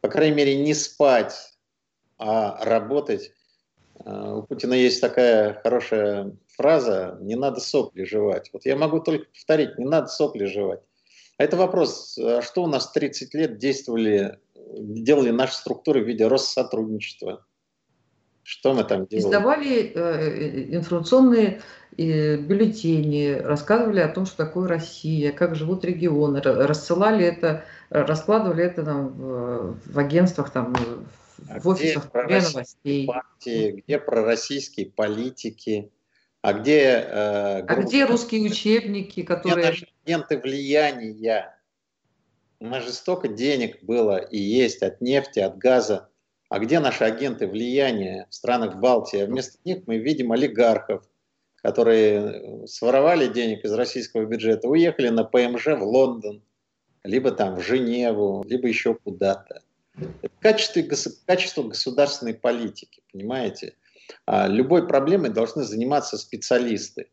По 0.00 0.08
крайней 0.08 0.34
мере, 0.34 0.56
не 0.56 0.74
спать 0.74 1.51
а 2.22 2.64
работать. 2.64 3.32
А, 4.04 4.36
у 4.36 4.42
Путина 4.44 4.74
есть 4.74 5.00
такая 5.00 5.60
хорошая 5.62 6.36
фраза 6.56 7.18
«не 7.20 7.34
надо 7.34 7.60
сопли 7.60 8.04
жевать». 8.04 8.50
Вот 8.52 8.64
я 8.64 8.76
могу 8.76 9.00
только 9.00 9.26
повторить 9.26 9.76
«не 9.78 9.84
надо 9.84 10.06
сопли 10.06 10.44
жевать». 10.44 10.80
А 11.38 11.44
это 11.44 11.56
вопрос, 11.56 12.16
а 12.18 12.40
что 12.42 12.62
у 12.62 12.68
нас 12.68 12.92
30 12.92 13.34
лет 13.34 13.58
действовали, 13.58 14.38
делали 14.54 15.30
наши 15.30 15.54
структуры 15.54 16.04
в 16.04 16.06
виде 16.06 16.28
Россотрудничества? 16.28 17.44
Что 18.44 18.74
мы 18.74 18.84
там 18.84 19.06
делали? 19.06 19.26
Издавали 19.26 19.92
э, 19.94 20.76
информационные 20.76 21.60
э, 21.96 22.36
бюллетени, 22.36 23.32
рассказывали 23.32 24.00
о 24.00 24.08
том, 24.08 24.26
что 24.26 24.36
такое 24.36 24.68
Россия, 24.68 25.32
как 25.32 25.56
живут 25.56 25.84
регионы, 25.84 26.40
рассылали 26.40 27.24
это, 27.24 27.64
раскладывали 27.90 28.64
это 28.64 28.84
там 28.84 29.08
в, 29.08 29.78
в 29.86 29.98
агентствах, 29.98 30.50
там, 30.50 30.74
а 31.48 31.60
в 31.60 31.68
офисах 31.68 32.10
где 32.12 32.40
новостей. 32.40 33.06
Партии, 33.06 33.82
где 33.82 33.98
пророссийские 33.98 34.90
политики, 34.90 35.90
а 36.42 36.52
где... 36.52 36.80
Э, 36.80 37.60
а 37.66 37.74
где 37.76 38.04
русские 38.04 38.42
учебники, 38.42 39.22
которые... 39.22 39.54
Где 39.54 39.66
наши 39.70 39.88
агенты 40.04 40.38
влияния? 40.38 41.58
У 42.58 42.66
нас 42.66 42.84
же 42.84 42.92
столько 42.92 43.28
денег 43.28 43.82
было 43.82 44.16
и 44.18 44.38
есть 44.38 44.82
от 44.82 45.00
нефти, 45.00 45.40
от 45.40 45.58
газа. 45.58 46.08
А 46.48 46.58
где 46.58 46.80
наши 46.80 47.04
агенты 47.04 47.46
влияния 47.46 48.26
в 48.28 48.34
странах 48.34 48.76
Балтии? 48.76 49.20
А 49.20 49.26
вместо 49.26 49.58
них 49.64 49.84
мы 49.86 49.98
видим 49.98 50.32
олигархов, 50.32 51.02
которые 51.56 52.66
своровали 52.66 53.26
денег 53.28 53.64
из 53.64 53.72
российского 53.72 54.26
бюджета, 54.26 54.68
уехали 54.68 55.08
на 55.08 55.24
ПМЖ 55.24 55.68
в 55.68 55.82
Лондон, 55.82 56.42
либо 57.04 57.30
там 57.30 57.56
в 57.56 57.62
Женеву, 57.62 58.44
либо 58.46 58.68
еще 58.68 58.94
куда-то. 58.94 59.62
Это 59.96 60.30
качество, 60.40 60.82
качество 61.26 61.62
государственной 61.62 62.34
политики, 62.34 63.02
понимаете? 63.12 63.76
А 64.26 64.48
любой 64.48 64.86
проблемой 64.86 65.30
должны 65.30 65.64
заниматься 65.64 66.16
специалисты. 66.18 67.10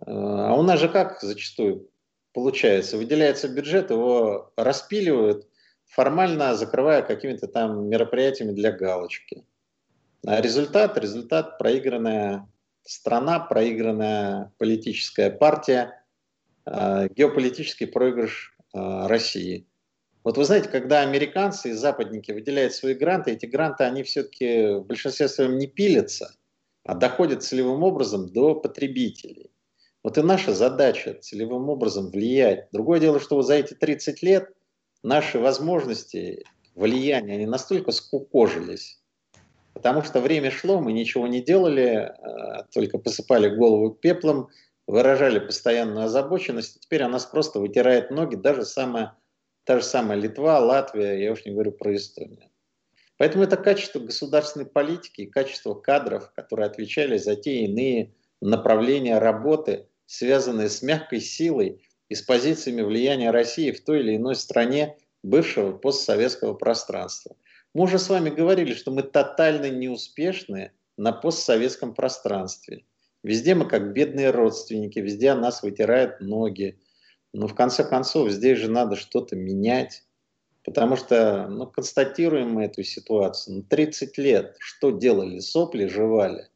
А 0.00 0.54
у 0.54 0.62
нас 0.62 0.80
же 0.80 0.88
как 0.88 1.20
зачастую 1.20 1.90
получается? 2.32 2.96
Выделяется 2.96 3.48
бюджет, 3.48 3.90
его 3.90 4.52
распиливают, 4.56 5.48
формально 5.86 6.54
закрывая 6.54 7.02
какими-то 7.02 7.48
там 7.48 7.88
мероприятиями 7.88 8.52
для 8.52 8.72
галочки. 8.72 9.44
А 10.26 10.40
результат, 10.40 10.98
результат 10.98 11.58
проигранная 11.58 12.50
страна, 12.82 13.38
проигранная 13.40 14.52
политическая 14.58 15.30
партия, 15.30 16.04
а, 16.64 17.08
геополитический 17.08 17.86
проигрыш 17.86 18.56
а, 18.72 19.08
России. 19.08 19.67
Вот 20.28 20.36
вы 20.36 20.44
знаете, 20.44 20.68
когда 20.68 21.00
американцы 21.00 21.70
и 21.70 21.72
западники 21.72 22.32
выделяют 22.32 22.74
свои 22.74 22.92
гранты, 22.92 23.30
эти 23.30 23.46
гранты, 23.46 23.84
они 23.84 24.02
все-таки 24.02 24.74
в 24.74 24.84
большинстве 24.84 25.26
своем 25.26 25.56
не 25.56 25.66
пилятся. 25.66 26.34
а 26.84 26.94
доходят 26.94 27.42
целевым 27.42 27.82
образом 27.82 28.28
до 28.28 28.54
потребителей. 28.54 29.50
Вот 30.04 30.18
и 30.18 30.22
наша 30.22 30.52
задача 30.52 31.14
целевым 31.14 31.70
образом 31.70 32.10
влиять. 32.10 32.68
Другое 32.72 33.00
дело, 33.00 33.20
что 33.20 33.40
за 33.40 33.54
эти 33.54 33.72
30 33.72 34.22
лет 34.22 34.50
наши 35.02 35.38
возможности 35.38 36.44
влияния, 36.74 37.32
они 37.32 37.46
настолько 37.46 37.90
скукожились, 37.90 39.00
потому 39.72 40.02
что 40.02 40.20
время 40.20 40.50
шло, 40.50 40.78
мы 40.78 40.92
ничего 40.92 41.26
не 41.26 41.40
делали, 41.40 42.12
э, 42.12 42.64
только 42.74 42.98
посыпали 42.98 43.48
голову 43.48 43.92
пеплом, 43.92 44.50
выражали 44.86 45.38
постоянную 45.38 46.04
озабоченность, 46.04 46.80
теперь 46.80 47.02
она 47.02 47.12
нас 47.12 47.24
просто 47.24 47.60
вытирает 47.60 48.10
ноги, 48.10 48.34
даже 48.34 48.66
самая, 48.66 49.16
та 49.68 49.80
же 49.80 49.84
самая 49.84 50.16
Литва, 50.16 50.60
Латвия, 50.60 51.22
я 51.22 51.30
уж 51.30 51.44
не 51.44 51.52
говорю 51.52 51.72
про 51.72 51.94
Эстонию. 51.94 52.48
Поэтому 53.18 53.44
это 53.44 53.58
качество 53.58 53.98
государственной 53.98 54.64
политики 54.64 55.20
и 55.20 55.26
качество 55.26 55.74
кадров, 55.74 56.32
которые 56.32 56.64
отвечали 56.64 57.18
за 57.18 57.36
те 57.36 57.66
иные 57.66 58.14
направления 58.40 59.18
работы, 59.18 59.86
связанные 60.06 60.70
с 60.70 60.80
мягкой 60.80 61.20
силой 61.20 61.82
и 62.08 62.14
с 62.14 62.22
позициями 62.22 62.80
влияния 62.80 63.30
России 63.30 63.70
в 63.70 63.84
той 63.84 64.00
или 64.00 64.16
иной 64.16 64.36
стране 64.36 64.96
бывшего 65.22 65.76
постсоветского 65.76 66.54
пространства. 66.54 67.36
Мы 67.74 67.84
уже 67.84 67.98
с 67.98 68.08
вами 68.08 68.30
говорили, 68.30 68.72
что 68.72 68.90
мы 68.90 69.02
тотально 69.02 69.68
неуспешны 69.68 70.72
на 70.96 71.12
постсоветском 71.12 71.92
пространстве. 71.92 72.86
Везде 73.22 73.54
мы 73.54 73.68
как 73.68 73.92
бедные 73.92 74.30
родственники, 74.30 74.98
везде 74.98 75.28
о 75.28 75.36
нас 75.36 75.62
вытирают 75.62 76.22
ноги. 76.22 76.80
Но 77.32 77.46
в 77.46 77.54
конце 77.54 77.84
концов 77.84 78.30
здесь 78.30 78.58
же 78.58 78.70
надо 78.70 78.96
что-то 78.96 79.36
менять. 79.36 80.04
Потому 80.64 80.96
что 80.96 81.48
ну, 81.48 81.66
констатируем 81.66 82.50
мы 82.50 82.64
эту 82.64 82.82
ситуацию. 82.82 83.56
Ну, 83.56 83.62
30 83.62 84.18
лет 84.18 84.56
что 84.58 84.90
делали? 84.90 85.38
Сопли 85.38 85.86
жевали. 85.86 86.48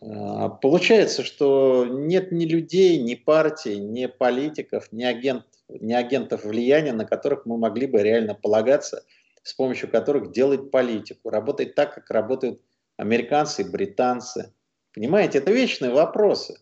А, 0.00 0.48
получается, 0.50 1.24
что 1.24 1.86
нет 1.88 2.30
ни 2.32 2.44
людей, 2.44 2.98
ни 3.00 3.14
партий, 3.14 3.78
ни 3.78 4.06
политиков, 4.06 4.92
ни, 4.92 5.02
агент, 5.02 5.44
ни 5.68 5.92
агентов 5.92 6.44
влияния, 6.44 6.92
на 6.92 7.04
которых 7.04 7.46
мы 7.46 7.58
могли 7.58 7.86
бы 7.86 8.02
реально 8.02 8.34
полагаться, 8.34 9.04
с 9.42 9.52
помощью 9.54 9.90
которых 9.90 10.30
делать 10.30 10.70
политику, 10.70 11.30
работать 11.30 11.74
так, 11.74 11.94
как 11.94 12.10
работают 12.10 12.60
американцы 12.96 13.62
и 13.62 13.68
британцы. 13.68 14.52
Понимаете, 14.94 15.38
это 15.38 15.52
вечные 15.52 15.90
вопросы. 15.90 16.60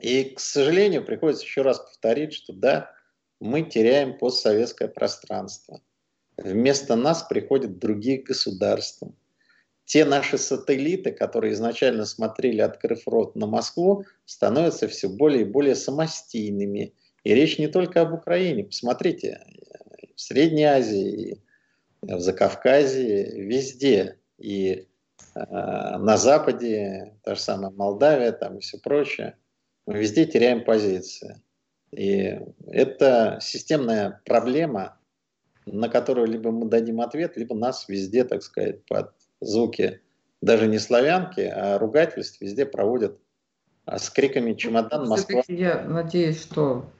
И, 0.00 0.24
к 0.24 0.40
сожалению, 0.40 1.04
приходится 1.04 1.44
еще 1.44 1.62
раз 1.62 1.78
повторить, 1.78 2.34
что 2.34 2.52
да, 2.52 2.92
мы 3.40 3.62
теряем 3.62 4.18
постсоветское 4.18 4.88
пространство. 4.88 5.80
Вместо 6.36 6.96
нас 6.96 7.22
приходят 7.22 7.78
другие 7.78 8.22
государства– 8.22 9.14
те 9.86 10.04
наши 10.04 10.36
сателлиты, 10.36 11.12
которые 11.12 11.52
изначально 11.52 12.04
смотрели, 12.04 12.60
открыв 12.60 13.06
рот 13.06 13.36
на 13.36 13.46
Москву, 13.46 14.04
становятся 14.24 14.88
все 14.88 15.08
более 15.08 15.42
и 15.42 15.44
более 15.44 15.76
самостийными. 15.76 16.92
И 17.22 17.34
речь 17.34 17.58
не 17.58 17.68
только 17.68 18.00
об 18.00 18.12
Украине. 18.12 18.64
Посмотрите, 18.64 19.40
в 20.16 20.20
Средней 20.20 20.64
Азии, 20.64 21.40
в 22.02 22.18
Закавказье, 22.18 23.30
везде. 23.40 24.18
И 24.38 24.88
э, 25.36 25.40
на 25.40 26.16
Западе, 26.16 27.14
та 27.22 27.36
же 27.36 27.40
самая 27.40 27.70
Молдавия 27.70 28.32
там 28.32 28.58
и 28.58 28.60
все 28.60 28.78
прочее. 28.78 29.36
Мы 29.86 29.98
везде 29.98 30.26
теряем 30.26 30.64
позиции. 30.64 31.40
И 31.92 32.38
это 32.66 33.38
системная 33.40 34.20
проблема, 34.24 34.98
на 35.64 35.88
которую 35.88 36.26
либо 36.26 36.50
мы 36.50 36.68
дадим 36.68 37.00
ответ, 37.00 37.36
либо 37.36 37.54
нас 37.54 37.88
везде, 37.88 38.24
так 38.24 38.42
сказать, 38.42 38.84
под 38.86 39.12
звуки 39.40 40.00
даже 40.42 40.66
не 40.66 40.78
славянки, 40.78 41.40
а 41.40 41.78
ругательств 41.78 42.40
везде 42.40 42.66
проводят 42.66 43.18
а 43.86 43.98
с 44.00 44.10
криками 44.10 44.54
«Чемодан, 44.54 45.04
ну, 45.04 45.10
Москва». 45.10 45.42
Я 45.46 45.84
надеюсь, 45.84 46.42
что, 46.42 46.90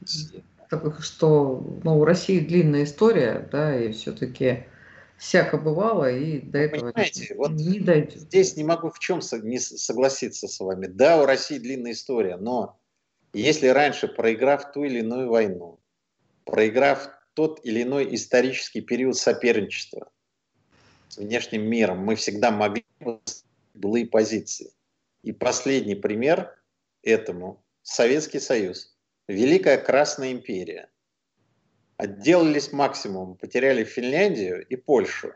что 1.01 1.81
ну, 1.83 1.99
у 1.99 2.05
России 2.05 2.39
длинная 2.39 2.85
история, 2.85 3.49
да, 3.51 3.77
и 3.77 3.91
все-таки 3.91 4.67
всяко 5.19 5.59
бывало, 5.59 6.11
и 6.11 6.41
до 6.41 6.59
этого 6.59 6.93
Понимаете, 6.93 7.35
вот 7.35 7.53
не 7.53 7.81
дойдет. 7.81 8.21
Здесь 8.21 8.57
не 8.57 8.65
могу 8.65 8.91
в 8.91 8.99
чем 8.99 9.21
не 9.43 9.59
согласиться 9.59 10.49
с 10.49 10.61
вами. 10.61 10.87
Да, 10.87 11.23
у 11.23 11.27
России 11.27 11.59
длинная 11.59 11.93
история, 11.93 12.37
но 12.37 12.79
если 13.33 13.69
раньше, 13.69 14.09
проиграв 14.09 14.73
ту 14.73 14.85
или 14.85 15.01
иную 15.01 15.29
войну, 15.29 15.81
проиграв 16.45 17.11
тот 17.35 17.61
или 17.65 17.83
иной 17.83 18.15
исторический 18.15 18.81
период 18.81 19.17
соперничества, 19.17 20.11
с 21.09 21.19
внешним 21.19 21.69
миром, 21.69 21.99
мы 21.99 22.17
всегда 22.17 22.51
могли 22.51 22.85
былые 23.75 24.07
позиции. 24.07 24.73
И 25.23 25.33
последний 25.33 25.95
пример 25.95 26.57
этому– 27.03 27.63
Советский 27.83 28.41
Союз, 28.41 28.97
Великая 29.29 29.79
Красная 29.79 30.33
империя. 30.33 30.89
Отделались 31.97 32.73
максимум, 32.73 33.37
потеряли 33.37 33.85
Финляндию 33.85 34.67
и 34.67 34.77
Польшу. 34.77 35.33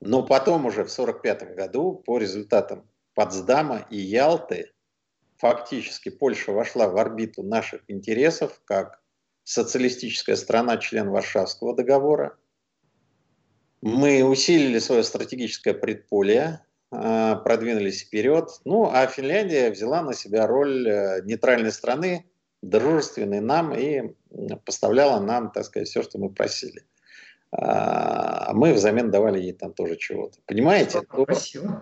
Но 0.00 0.24
потом 0.24 0.66
уже 0.66 0.84
в 0.84 0.92
1945 0.92 1.54
году 1.54 1.94
по 1.94 2.18
результатам 2.18 2.88
Потсдама 3.14 3.86
и 3.90 3.98
Ялты 3.98 4.72
фактически 5.38 6.08
Польша 6.08 6.52
вошла 6.52 6.88
в 6.88 6.96
орбиту 6.96 7.42
наших 7.42 7.82
интересов 7.88 8.60
как 8.64 9.00
социалистическая 9.44 10.36
страна, 10.36 10.78
член 10.78 11.10
Варшавского 11.10 11.76
договора– 11.76 12.36
мы 13.82 14.22
усилили 14.22 14.78
свое 14.78 15.02
стратегическое 15.02 15.74
предполе, 15.74 16.60
а, 16.92 17.34
продвинулись 17.34 18.02
вперед. 18.02 18.48
Ну, 18.64 18.88
а 18.88 19.08
Финляндия 19.08 19.70
взяла 19.70 20.02
на 20.02 20.14
себя 20.14 20.46
роль 20.46 20.88
э, 20.88 21.22
нейтральной 21.24 21.72
страны, 21.72 22.30
дружественной 22.62 23.40
нам 23.40 23.74
и 23.74 24.14
поставляла 24.64 25.20
нам, 25.20 25.50
так 25.50 25.64
сказать, 25.64 25.88
все, 25.88 26.02
что 26.02 26.18
мы 26.18 26.30
просили. 26.30 26.84
А 27.50 28.54
мы 28.54 28.72
взамен 28.72 29.10
давали 29.10 29.40
ей 29.40 29.52
там 29.52 29.74
тоже 29.74 29.96
чего-то. 29.96 30.38
Понимаете? 30.46 31.02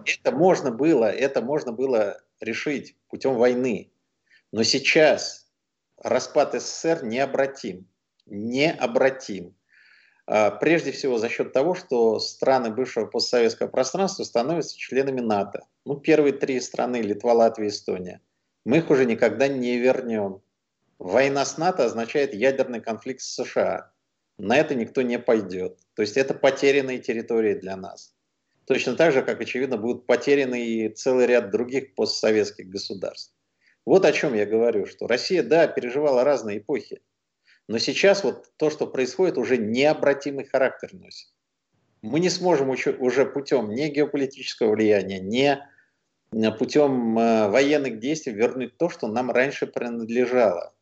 Это 0.05 0.33
можно 0.33 0.73
было, 0.73 1.05
это 1.05 1.43
можно 1.43 1.71
было 1.71 2.21
решить 2.41 2.97
путем 3.09 3.35
войны. 3.35 3.93
Но 4.51 4.65
сейчас 4.65 5.47
распад 6.03 6.61
СССР 6.61 7.05
необратим. 7.05 7.87
Необратим. 8.27 9.55
А, 10.27 10.51
прежде 10.51 10.91
всего 10.93 11.19
за 11.19 11.29
счет 11.29 11.53
того, 11.53 11.75
что 11.75 12.19
страны 12.19 12.71
бывшего 12.71 13.07
постсоветского 13.07 13.69
пространства 13.69 14.25
становятся 14.25 14.77
членами 14.77 15.21
НАТО. 15.21 15.67
Ну, 15.85 15.97
первые 15.97 16.33
три 16.33 16.61
страны, 16.61 16.97
Литва, 16.97 17.33
Латвия, 17.33 17.69
Эстония. 17.69 18.21
Мы 18.65 18.79
их 18.79 18.91
уже 18.91 19.07
никогда 19.07 19.49
не 19.49 19.79
вернем. 19.79 20.41
Война 21.01 21.47
с 21.47 21.57
НАТО 21.57 21.87
означает 21.87 22.35
ядерный 22.35 22.83
конфликт 22.83 23.23
с 23.23 23.43
США. 23.43 23.91
На 24.37 24.59
это 24.59 24.75
никто 24.75 25.01
не 25.01 25.19
пойдет. 25.19 25.79
То 25.95 26.03
есть 26.03 26.19
это 26.19 26.35
потерянные 26.35 26.99
территории 26.99 27.55
для 27.55 27.75
нас. 27.75 28.15
Точно 28.67 28.95
так 28.97 29.15
же, 29.15 29.23
как, 29.23 29.41
очевидно, 29.41 29.79
будут 29.79 30.05
потеряны 30.05 30.63
и 30.63 30.91
целый 30.91 31.25
ряд 31.25 31.51
других 31.51 31.95
постсоветских 31.95 32.69
государств. 32.69 33.35
Вот 33.87 34.05
о 34.05 34.13
чем 34.13 34.35
я 34.35 34.45
говорю, 34.45 34.85
что 34.85 35.07
Россия, 35.07 35.43
да, 35.43 35.67
переживала 35.69 36.23
разные 36.23 36.59
эпохи. 36.59 37.01
Но 37.67 37.79
сейчас 37.79 38.23
вот 38.23 38.53
то, 38.59 38.69
что 38.69 38.87
происходит, 38.87 39.39
уже 39.39 39.57
необратимый 39.57 40.45
характер 40.45 40.91
носит. 40.93 41.31
Мы 42.03 42.21
не 42.21 42.29
сможем 42.29 42.69
уже 42.69 43.25
путем 43.25 43.71
не 43.71 43.89
геополитического 43.89 44.73
влияния, 44.73 45.19
не 45.19 45.67
э, 46.33 46.53
путем 46.53 47.19
э, 47.19 47.49
военных 47.49 48.01
действий 48.01 48.35
вернуть 48.35 48.77
то, 48.77 48.91
что 48.91 49.09
нам 49.09 49.31
раньше 49.31 49.67
принадлежало. 49.67 50.75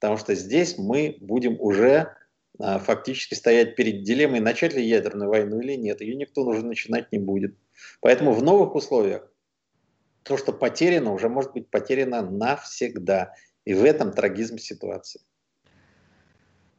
Потому 0.00 0.16
что 0.16 0.34
здесь 0.34 0.78
мы 0.78 1.16
будем 1.20 1.60
уже 1.60 2.14
э, 2.58 2.78
фактически 2.78 3.34
стоять 3.34 3.76
перед 3.76 4.04
дилеммой, 4.04 4.40
начать 4.40 4.74
ли 4.74 4.86
ядерную 4.86 5.28
войну 5.28 5.60
или 5.60 5.74
нет. 5.74 6.00
Ее 6.00 6.14
никто 6.14 6.42
уже 6.42 6.64
начинать 6.64 7.10
не 7.12 7.18
будет. 7.18 7.56
Поэтому 8.00 8.32
в 8.32 8.42
новых 8.42 8.74
условиях 8.74 9.28
то, 10.22 10.36
что 10.36 10.52
потеряно, 10.52 11.12
уже 11.12 11.28
может 11.28 11.52
быть 11.52 11.68
потеряно 11.70 12.22
навсегда. 12.22 13.34
И 13.64 13.74
в 13.74 13.84
этом 13.84 14.12
трагизм 14.12 14.58
ситуации. 14.58 15.20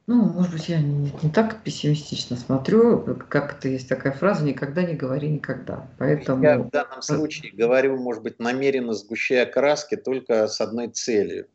Ну, 0.08 0.24
может 0.24 0.54
быть, 0.54 0.70
я 0.70 0.82
не, 0.82 1.12
не 1.22 1.30
так 1.32 1.62
пессимистично 1.64 2.36
смотрю, 2.36 3.16
как 3.30 3.60
это 3.60 3.68
есть 3.68 3.88
такая 3.88 4.12
фраза 4.12 4.44
«никогда 4.44 4.82
не 4.82 4.96
говори 4.96 5.30
никогда». 5.30 5.88
Поэтому... 6.00 6.44
Я 6.44 6.58
в 6.58 6.70
данном 6.72 7.04
случае 7.04 7.52
говорю, 7.52 7.96
может 7.98 8.24
быть, 8.24 8.40
намеренно 8.40 8.94
сгущая 8.94 9.46
краски 9.46 9.98
только 9.98 10.48
с 10.48 10.62
одной 10.62 10.88
целью, 10.88 11.48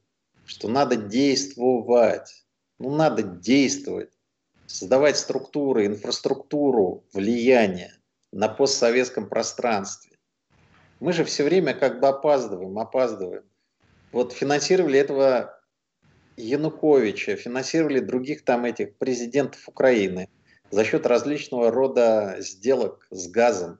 что 0.46 0.68
надо 0.68 0.96
действовать. 0.96 2.44
Ну, 2.78 2.94
надо 2.94 3.22
действовать, 3.22 4.10
создавать 4.66 5.16
структуры, 5.16 5.86
инфраструктуру 5.86 7.04
влияния 7.12 7.94
на 8.32 8.48
постсоветском 8.48 9.28
пространстве. 9.28 10.18
Мы 11.00 11.12
же 11.12 11.24
все 11.24 11.44
время 11.44 11.74
как 11.74 12.00
бы 12.00 12.08
опаздываем, 12.08 12.78
опаздываем. 12.78 13.44
Вот 14.12 14.32
финансировали 14.32 14.98
этого 14.98 15.60
Януковича, 16.36 17.36
финансировали 17.36 18.00
других 18.00 18.44
там 18.44 18.64
этих 18.64 18.96
президентов 18.96 19.68
Украины 19.68 20.28
за 20.70 20.84
счет 20.84 21.06
различного 21.06 21.70
рода 21.70 22.36
сделок 22.40 23.06
с 23.10 23.28
газом. 23.28 23.78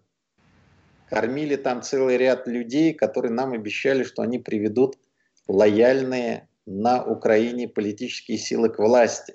кормили 1.09 1.57
там 1.57 1.83
целый 1.83 2.17
ряд 2.17 2.47
людей, 2.47 2.95
которые 2.95 3.33
нам 3.33 3.53
обещали, 3.53 4.05
что 4.05 4.23
они 4.23 4.39
приведут 4.39 4.99
лояльные 5.47 6.49
на 6.67 7.05
Украине 7.05 7.69
политические 7.69 8.39
силы 8.39 8.69
к 8.69 8.79
власти. 8.79 9.35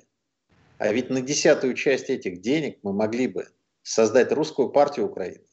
А 0.78 0.92
ведь 0.94 1.10
на 1.10 1.22
десятую 1.22 1.74
часть 1.74 2.10
этих 2.10 2.42
денег 2.42 2.80
мы 2.84 2.94
могли 2.94 3.28
бы 3.28 3.48
создать 3.84 4.32
русскую 4.32 4.70
партию 4.70 5.08
Украины. 5.08 5.44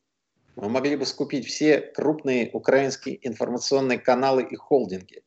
Мы 0.55 0.69
могли 0.71 0.97
бы 0.97 1.05
скупить 1.05 1.47
все 1.47 1.81
крупные 1.81 2.51
украинские 2.53 3.19
информационные 3.27 3.99
каналы 3.99 4.43
и 4.43 4.57
холдинги. 4.57 5.23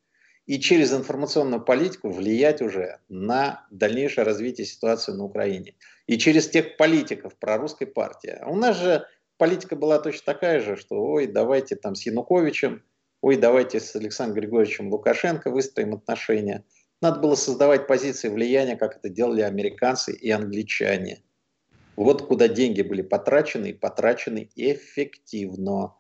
И 0.47 0.59
через 0.59 0.91
информационную 0.91 1.63
политику 1.63 2.09
влиять 2.09 2.61
уже 2.61 2.99
на 3.07 3.67
дальнейшее 3.69 4.25
развитие 4.25 4.65
ситуации 4.65 5.11
на 5.11 5.23
Украине. 5.25 5.75
И 6.07 6.17
через 6.17 6.49
тех 6.49 6.77
политиков 6.77 7.35
прорусской 7.37 7.85
партии. 7.85 8.35
А 8.41 8.49
у 8.49 8.55
нас 8.55 8.79
же 8.79 9.05
политика 9.37 9.75
была 9.75 9.99
точно 9.99 10.25
такая 10.25 10.59
же, 10.61 10.75
что 10.75 10.95
ой, 10.95 11.27
давайте 11.27 11.75
там 11.75 11.93
с 11.93 12.03
Януковичем, 12.07 12.83
ой, 13.21 13.37
давайте 13.37 13.79
с 13.79 13.95
Александром 13.95 14.41
Григорьевичем 14.41 14.91
Лукашенко 14.91 15.51
выстроим 15.51 15.93
отношения. 15.93 16.63
Надо 17.01 17.19
было 17.19 17.35
создавать 17.35 17.87
позиции 17.87 18.29
влияния, 18.29 18.75
как 18.75 18.97
это 18.97 19.09
делали 19.09 19.41
американцы 19.41 20.13
и 20.13 20.29
англичане. 20.31 21.23
Вот 21.95 22.25
куда 22.27 22.47
деньги 22.47 22.81
были 22.81 23.01
потрачены, 23.01 23.67
и 23.67 23.73
потрачены 23.73 24.49
эффективно. 24.55 25.95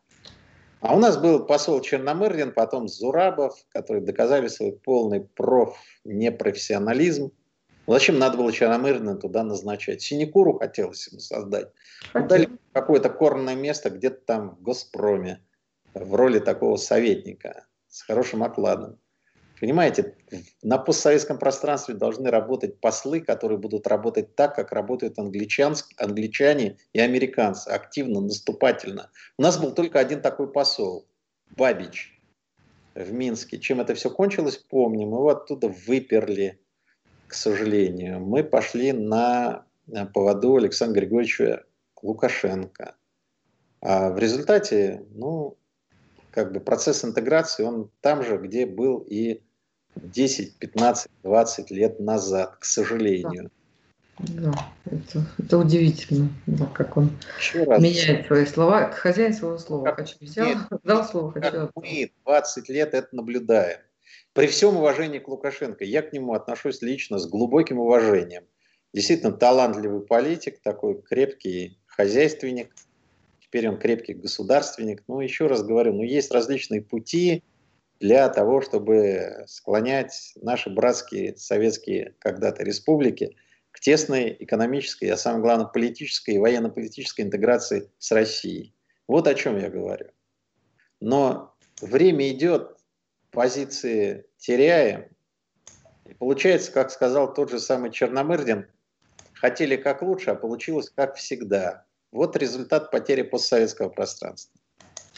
А 0.81 0.95
у 0.95 0.99
нас 0.99 1.17
был 1.17 1.45
посол 1.45 1.81
Черномырдин, 1.81 2.53
потом 2.53 2.87
Зурабов, 2.87 3.53
которые 3.69 4.03
доказали 4.03 4.47
свой 4.47 4.71
полный 4.71 5.21
проф 5.21 5.77
непрофессионализм. 6.05 7.31
Зачем 7.85 8.17
надо 8.17 8.37
было 8.37 8.53
Черномырдина 8.53 9.15
туда 9.17 9.43
назначать? 9.43 10.01
Синекуру 10.01 10.57
хотелось 10.57 11.07
ему 11.07 11.19
создать. 11.19 11.69
Дали 12.13 12.49
какое-то 12.71 13.09
корное 13.09 13.55
место 13.55 13.89
где-то 13.89 14.21
там 14.25 14.49
в 14.51 14.61
Госпроме 14.61 15.41
в 15.93 16.15
роли 16.15 16.39
такого 16.39 16.77
советника 16.77 17.65
с 17.87 18.01
хорошим 18.03 18.43
окладом. 18.43 18.99
Понимаете, 19.59 20.15
на 20.63 20.77
постсоветском 20.77 21.37
пространстве 21.37 21.93
должны 21.93 22.31
работать 22.31 22.79
послы, 22.79 23.19
которые 23.19 23.57
будут 23.57 23.87
работать 23.87 24.33
так, 24.35 24.55
как 24.55 24.71
работают 24.71 25.19
англичан, 25.19 25.75
англичане 25.97 26.77
и 26.93 26.99
американцы, 26.99 27.67
активно, 27.67 28.21
наступательно. 28.21 29.11
У 29.37 29.41
нас 29.41 29.57
был 29.57 29.73
только 29.73 29.99
один 29.99 30.21
такой 30.21 30.49
посол, 30.49 31.09
Бабич, 31.57 32.21
в 32.95 33.11
Минске. 33.11 33.59
Чем 33.59 33.81
это 33.81 33.95
все 33.95 34.09
кончилось, 34.09 34.55
помним. 34.55 35.09
Его 35.09 35.27
оттуда 35.27 35.67
выперли, 35.67 36.61
к 37.27 37.33
сожалению. 37.33 38.21
Мы 38.21 38.45
пошли 38.45 38.93
на 38.93 39.65
поводу 40.13 40.55
Александра 40.55 41.01
Григорьевича 41.01 41.65
Лукашенко. 42.01 42.95
А 43.81 44.09
в 44.09 44.19
результате, 44.19 45.05
ну, 45.09 45.57
как 46.31 46.51
бы 46.51 46.59
процесс 46.59 47.03
интеграции, 47.03 47.63
он 47.63 47.89
там 48.01 48.23
же, 48.23 48.37
где 48.37 48.65
был 48.65 48.99
и 48.99 49.41
10, 49.95 50.57
15, 50.57 51.11
20 51.23 51.71
лет 51.71 51.99
назад, 51.99 52.57
к 52.57 52.65
сожалению. 52.65 53.51
Да, 54.19 54.51
это, 54.85 55.25
это 55.37 55.57
удивительно, 55.57 56.29
да, 56.45 56.65
как 56.65 56.97
он 56.97 57.11
меняет 57.53 58.27
свои 58.27 58.45
слова. 58.45 58.91
Хозяин 58.91 59.33
своего 59.33 59.57
слова. 59.57 59.85
Как 59.85 59.97
хочу 59.99 60.15
взял, 60.19 60.45
нет, 60.45 60.57
дал 60.83 61.05
слово, 61.05 61.31
хочу. 61.31 61.71
Мы 61.75 62.11
20 62.25 62.69
лет 62.69 62.93
это 62.93 63.07
наблюдаем. 63.15 63.79
При 64.33 64.47
всем 64.47 64.75
уважении 64.75 65.19
к 65.19 65.27
Лукашенко, 65.27 65.85
я 65.85 66.01
к 66.01 66.11
нему 66.11 66.33
отношусь 66.33 66.81
лично 66.81 67.17
с 67.17 67.27
глубоким 67.27 67.79
уважением. 67.79 68.43
Действительно 68.93 69.31
талантливый 69.31 70.01
политик, 70.01 70.61
такой 70.61 71.01
крепкий 71.01 71.79
хозяйственник. 71.85 72.73
Теперь 73.49 73.69
он 73.69 73.79
крепкий 73.79 74.13
государственник. 74.13 75.03
Но 75.07 75.21
еще 75.21 75.47
раз 75.47 75.63
говорю, 75.63 75.93
ну 75.93 76.03
есть 76.03 76.31
различные 76.31 76.81
пути, 76.81 77.43
для 77.99 78.29
того, 78.29 78.61
чтобы 78.61 79.43
склонять 79.47 80.33
наши 80.41 80.69
братские 80.69 81.35
советские 81.35 82.15
когда-то 82.19 82.63
республики 82.63 83.35
к 83.71 83.79
тесной 83.79 84.35
экономической, 84.39 85.05
а 85.05 85.17
самое 85.17 85.43
главное 85.43 85.65
политической 85.65 86.35
и 86.35 86.37
военно-политической 86.37 87.21
интеграции 87.21 87.89
с 87.97 88.11
Россией. 88.11 88.73
Вот 89.07 89.27
о 89.27 89.35
чем 89.35 89.59
я 89.59 89.69
говорю. 89.69 90.07
Но 91.01 91.55
время 91.81 92.29
идет, 92.29 92.77
позиции 93.31 94.25
теряем. 94.37 95.05
И 96.05 96.13
получается, 96.13 96.71
как 96.71 96.91
сказал 96.91 97.33
тот 97.33 97.51
же 97.51 97.59
самый 97.59 97.91
Черномырдин, 97.91 98.67
хотели 99.33 99.75
как 99.75 100.01
лучше, 100.01 100.31
а 100.31 100.35
получилось 100.35 100.89
как 100.89 101.15
всегда. 101.15 101.85
Вот 102.11 102.35
результат 102.35 102.91
потери 102.91 103.21
постсоветского 103.21 103.89
пространства. 103.89 104.59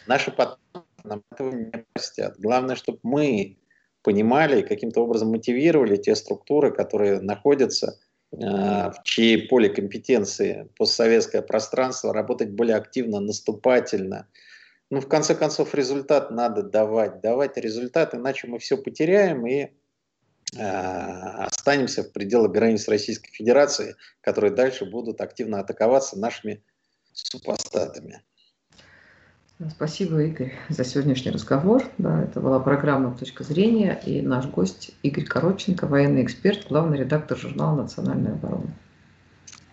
Наши 0.08 0.32
потомки 0.32 0.60
нам 1.04 1.24
этого 1.32 1.52
не 1.52 1.86
простят. 1.94 2.40
Главное, 2.40 2.76
чтобы 2.76 3.00
мы 3.04 3.58
понимали 4.04 4.62
и 4.62 4.68
каким-то 4.68 5.02
образом 5.02 5.30
мотивировали 5.30 5.98
те 5.98 6.16
структуры, 6.16 6.72
которые 6.72 7.22
находятся 7.22 8.00
э, 8.32 8.38
в 8.38 8.96
чьей 9.04 9.48
поле 9.48 9.70
компетенции 9.70 10.70
постсоветское 10.78 11.42
пространство, 11.42 12.14
работать 12.14 12.52
более 12.52 12.76
активно, 12.76 13.20
наступательно. 13.20 14.28
Ну, 14.90 15.00
в 15.00 15.08
конце 15.08 15.36
концов, 15.36 15.74
результат 15.76 16.32
надо 16.32 16.64
давать. 16.64 17.22
Давать 17.22 17.58
результат, 17.58 18.14
иначе 18.14 18.48
мы 18.48 18.60
все 18.60 18.78
потеряем 18.78 19.46
и 19.46 19.70
э, 20.58 20.60
останемся 20.60 22.04
в 22.04 22.12
пределах 22.12 22.52
границ 22.52 22.88
Российской 22.88 23.32
Федерации, 23.32 23.96
которые 24.22 24.52
дальше 24.52 24.86
будут 24.86 25.22
активно 25.22 25.60
атаковаться 25.60 26.20
нашими 26.20 26.64
супостатами. 27.14 28.22
Спасибо, 29.70 30.24
Игорь, 30.24 30.54
за 30.70 30.84
сегодняшний 30.84 31.32
разговор. 31.32 31.84
Да, 32.00 32.24
это 32.24 32.40
была 32.40 32.60
программа 32.60 33.16
«Точка 33.16 33.44
зрения» 33.44 34.02
и 34.06 34.22
наш 34.22 34.48
гость 34.48 34.92
Игорь 35.04 35.26
Коробченко, 35.26 35.86
военный 35.86 36.24
эксперт, 36.24 36.68
главный 36.68 36.98
редактор 36.98 37.38
журнала 37.38 37.84
«Национальная 37.84 38.34
оборона». 38.34 38.74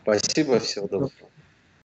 Спасибо, 0.03 0.59
всего 0.59 0.89
доброго. 0.89 1.28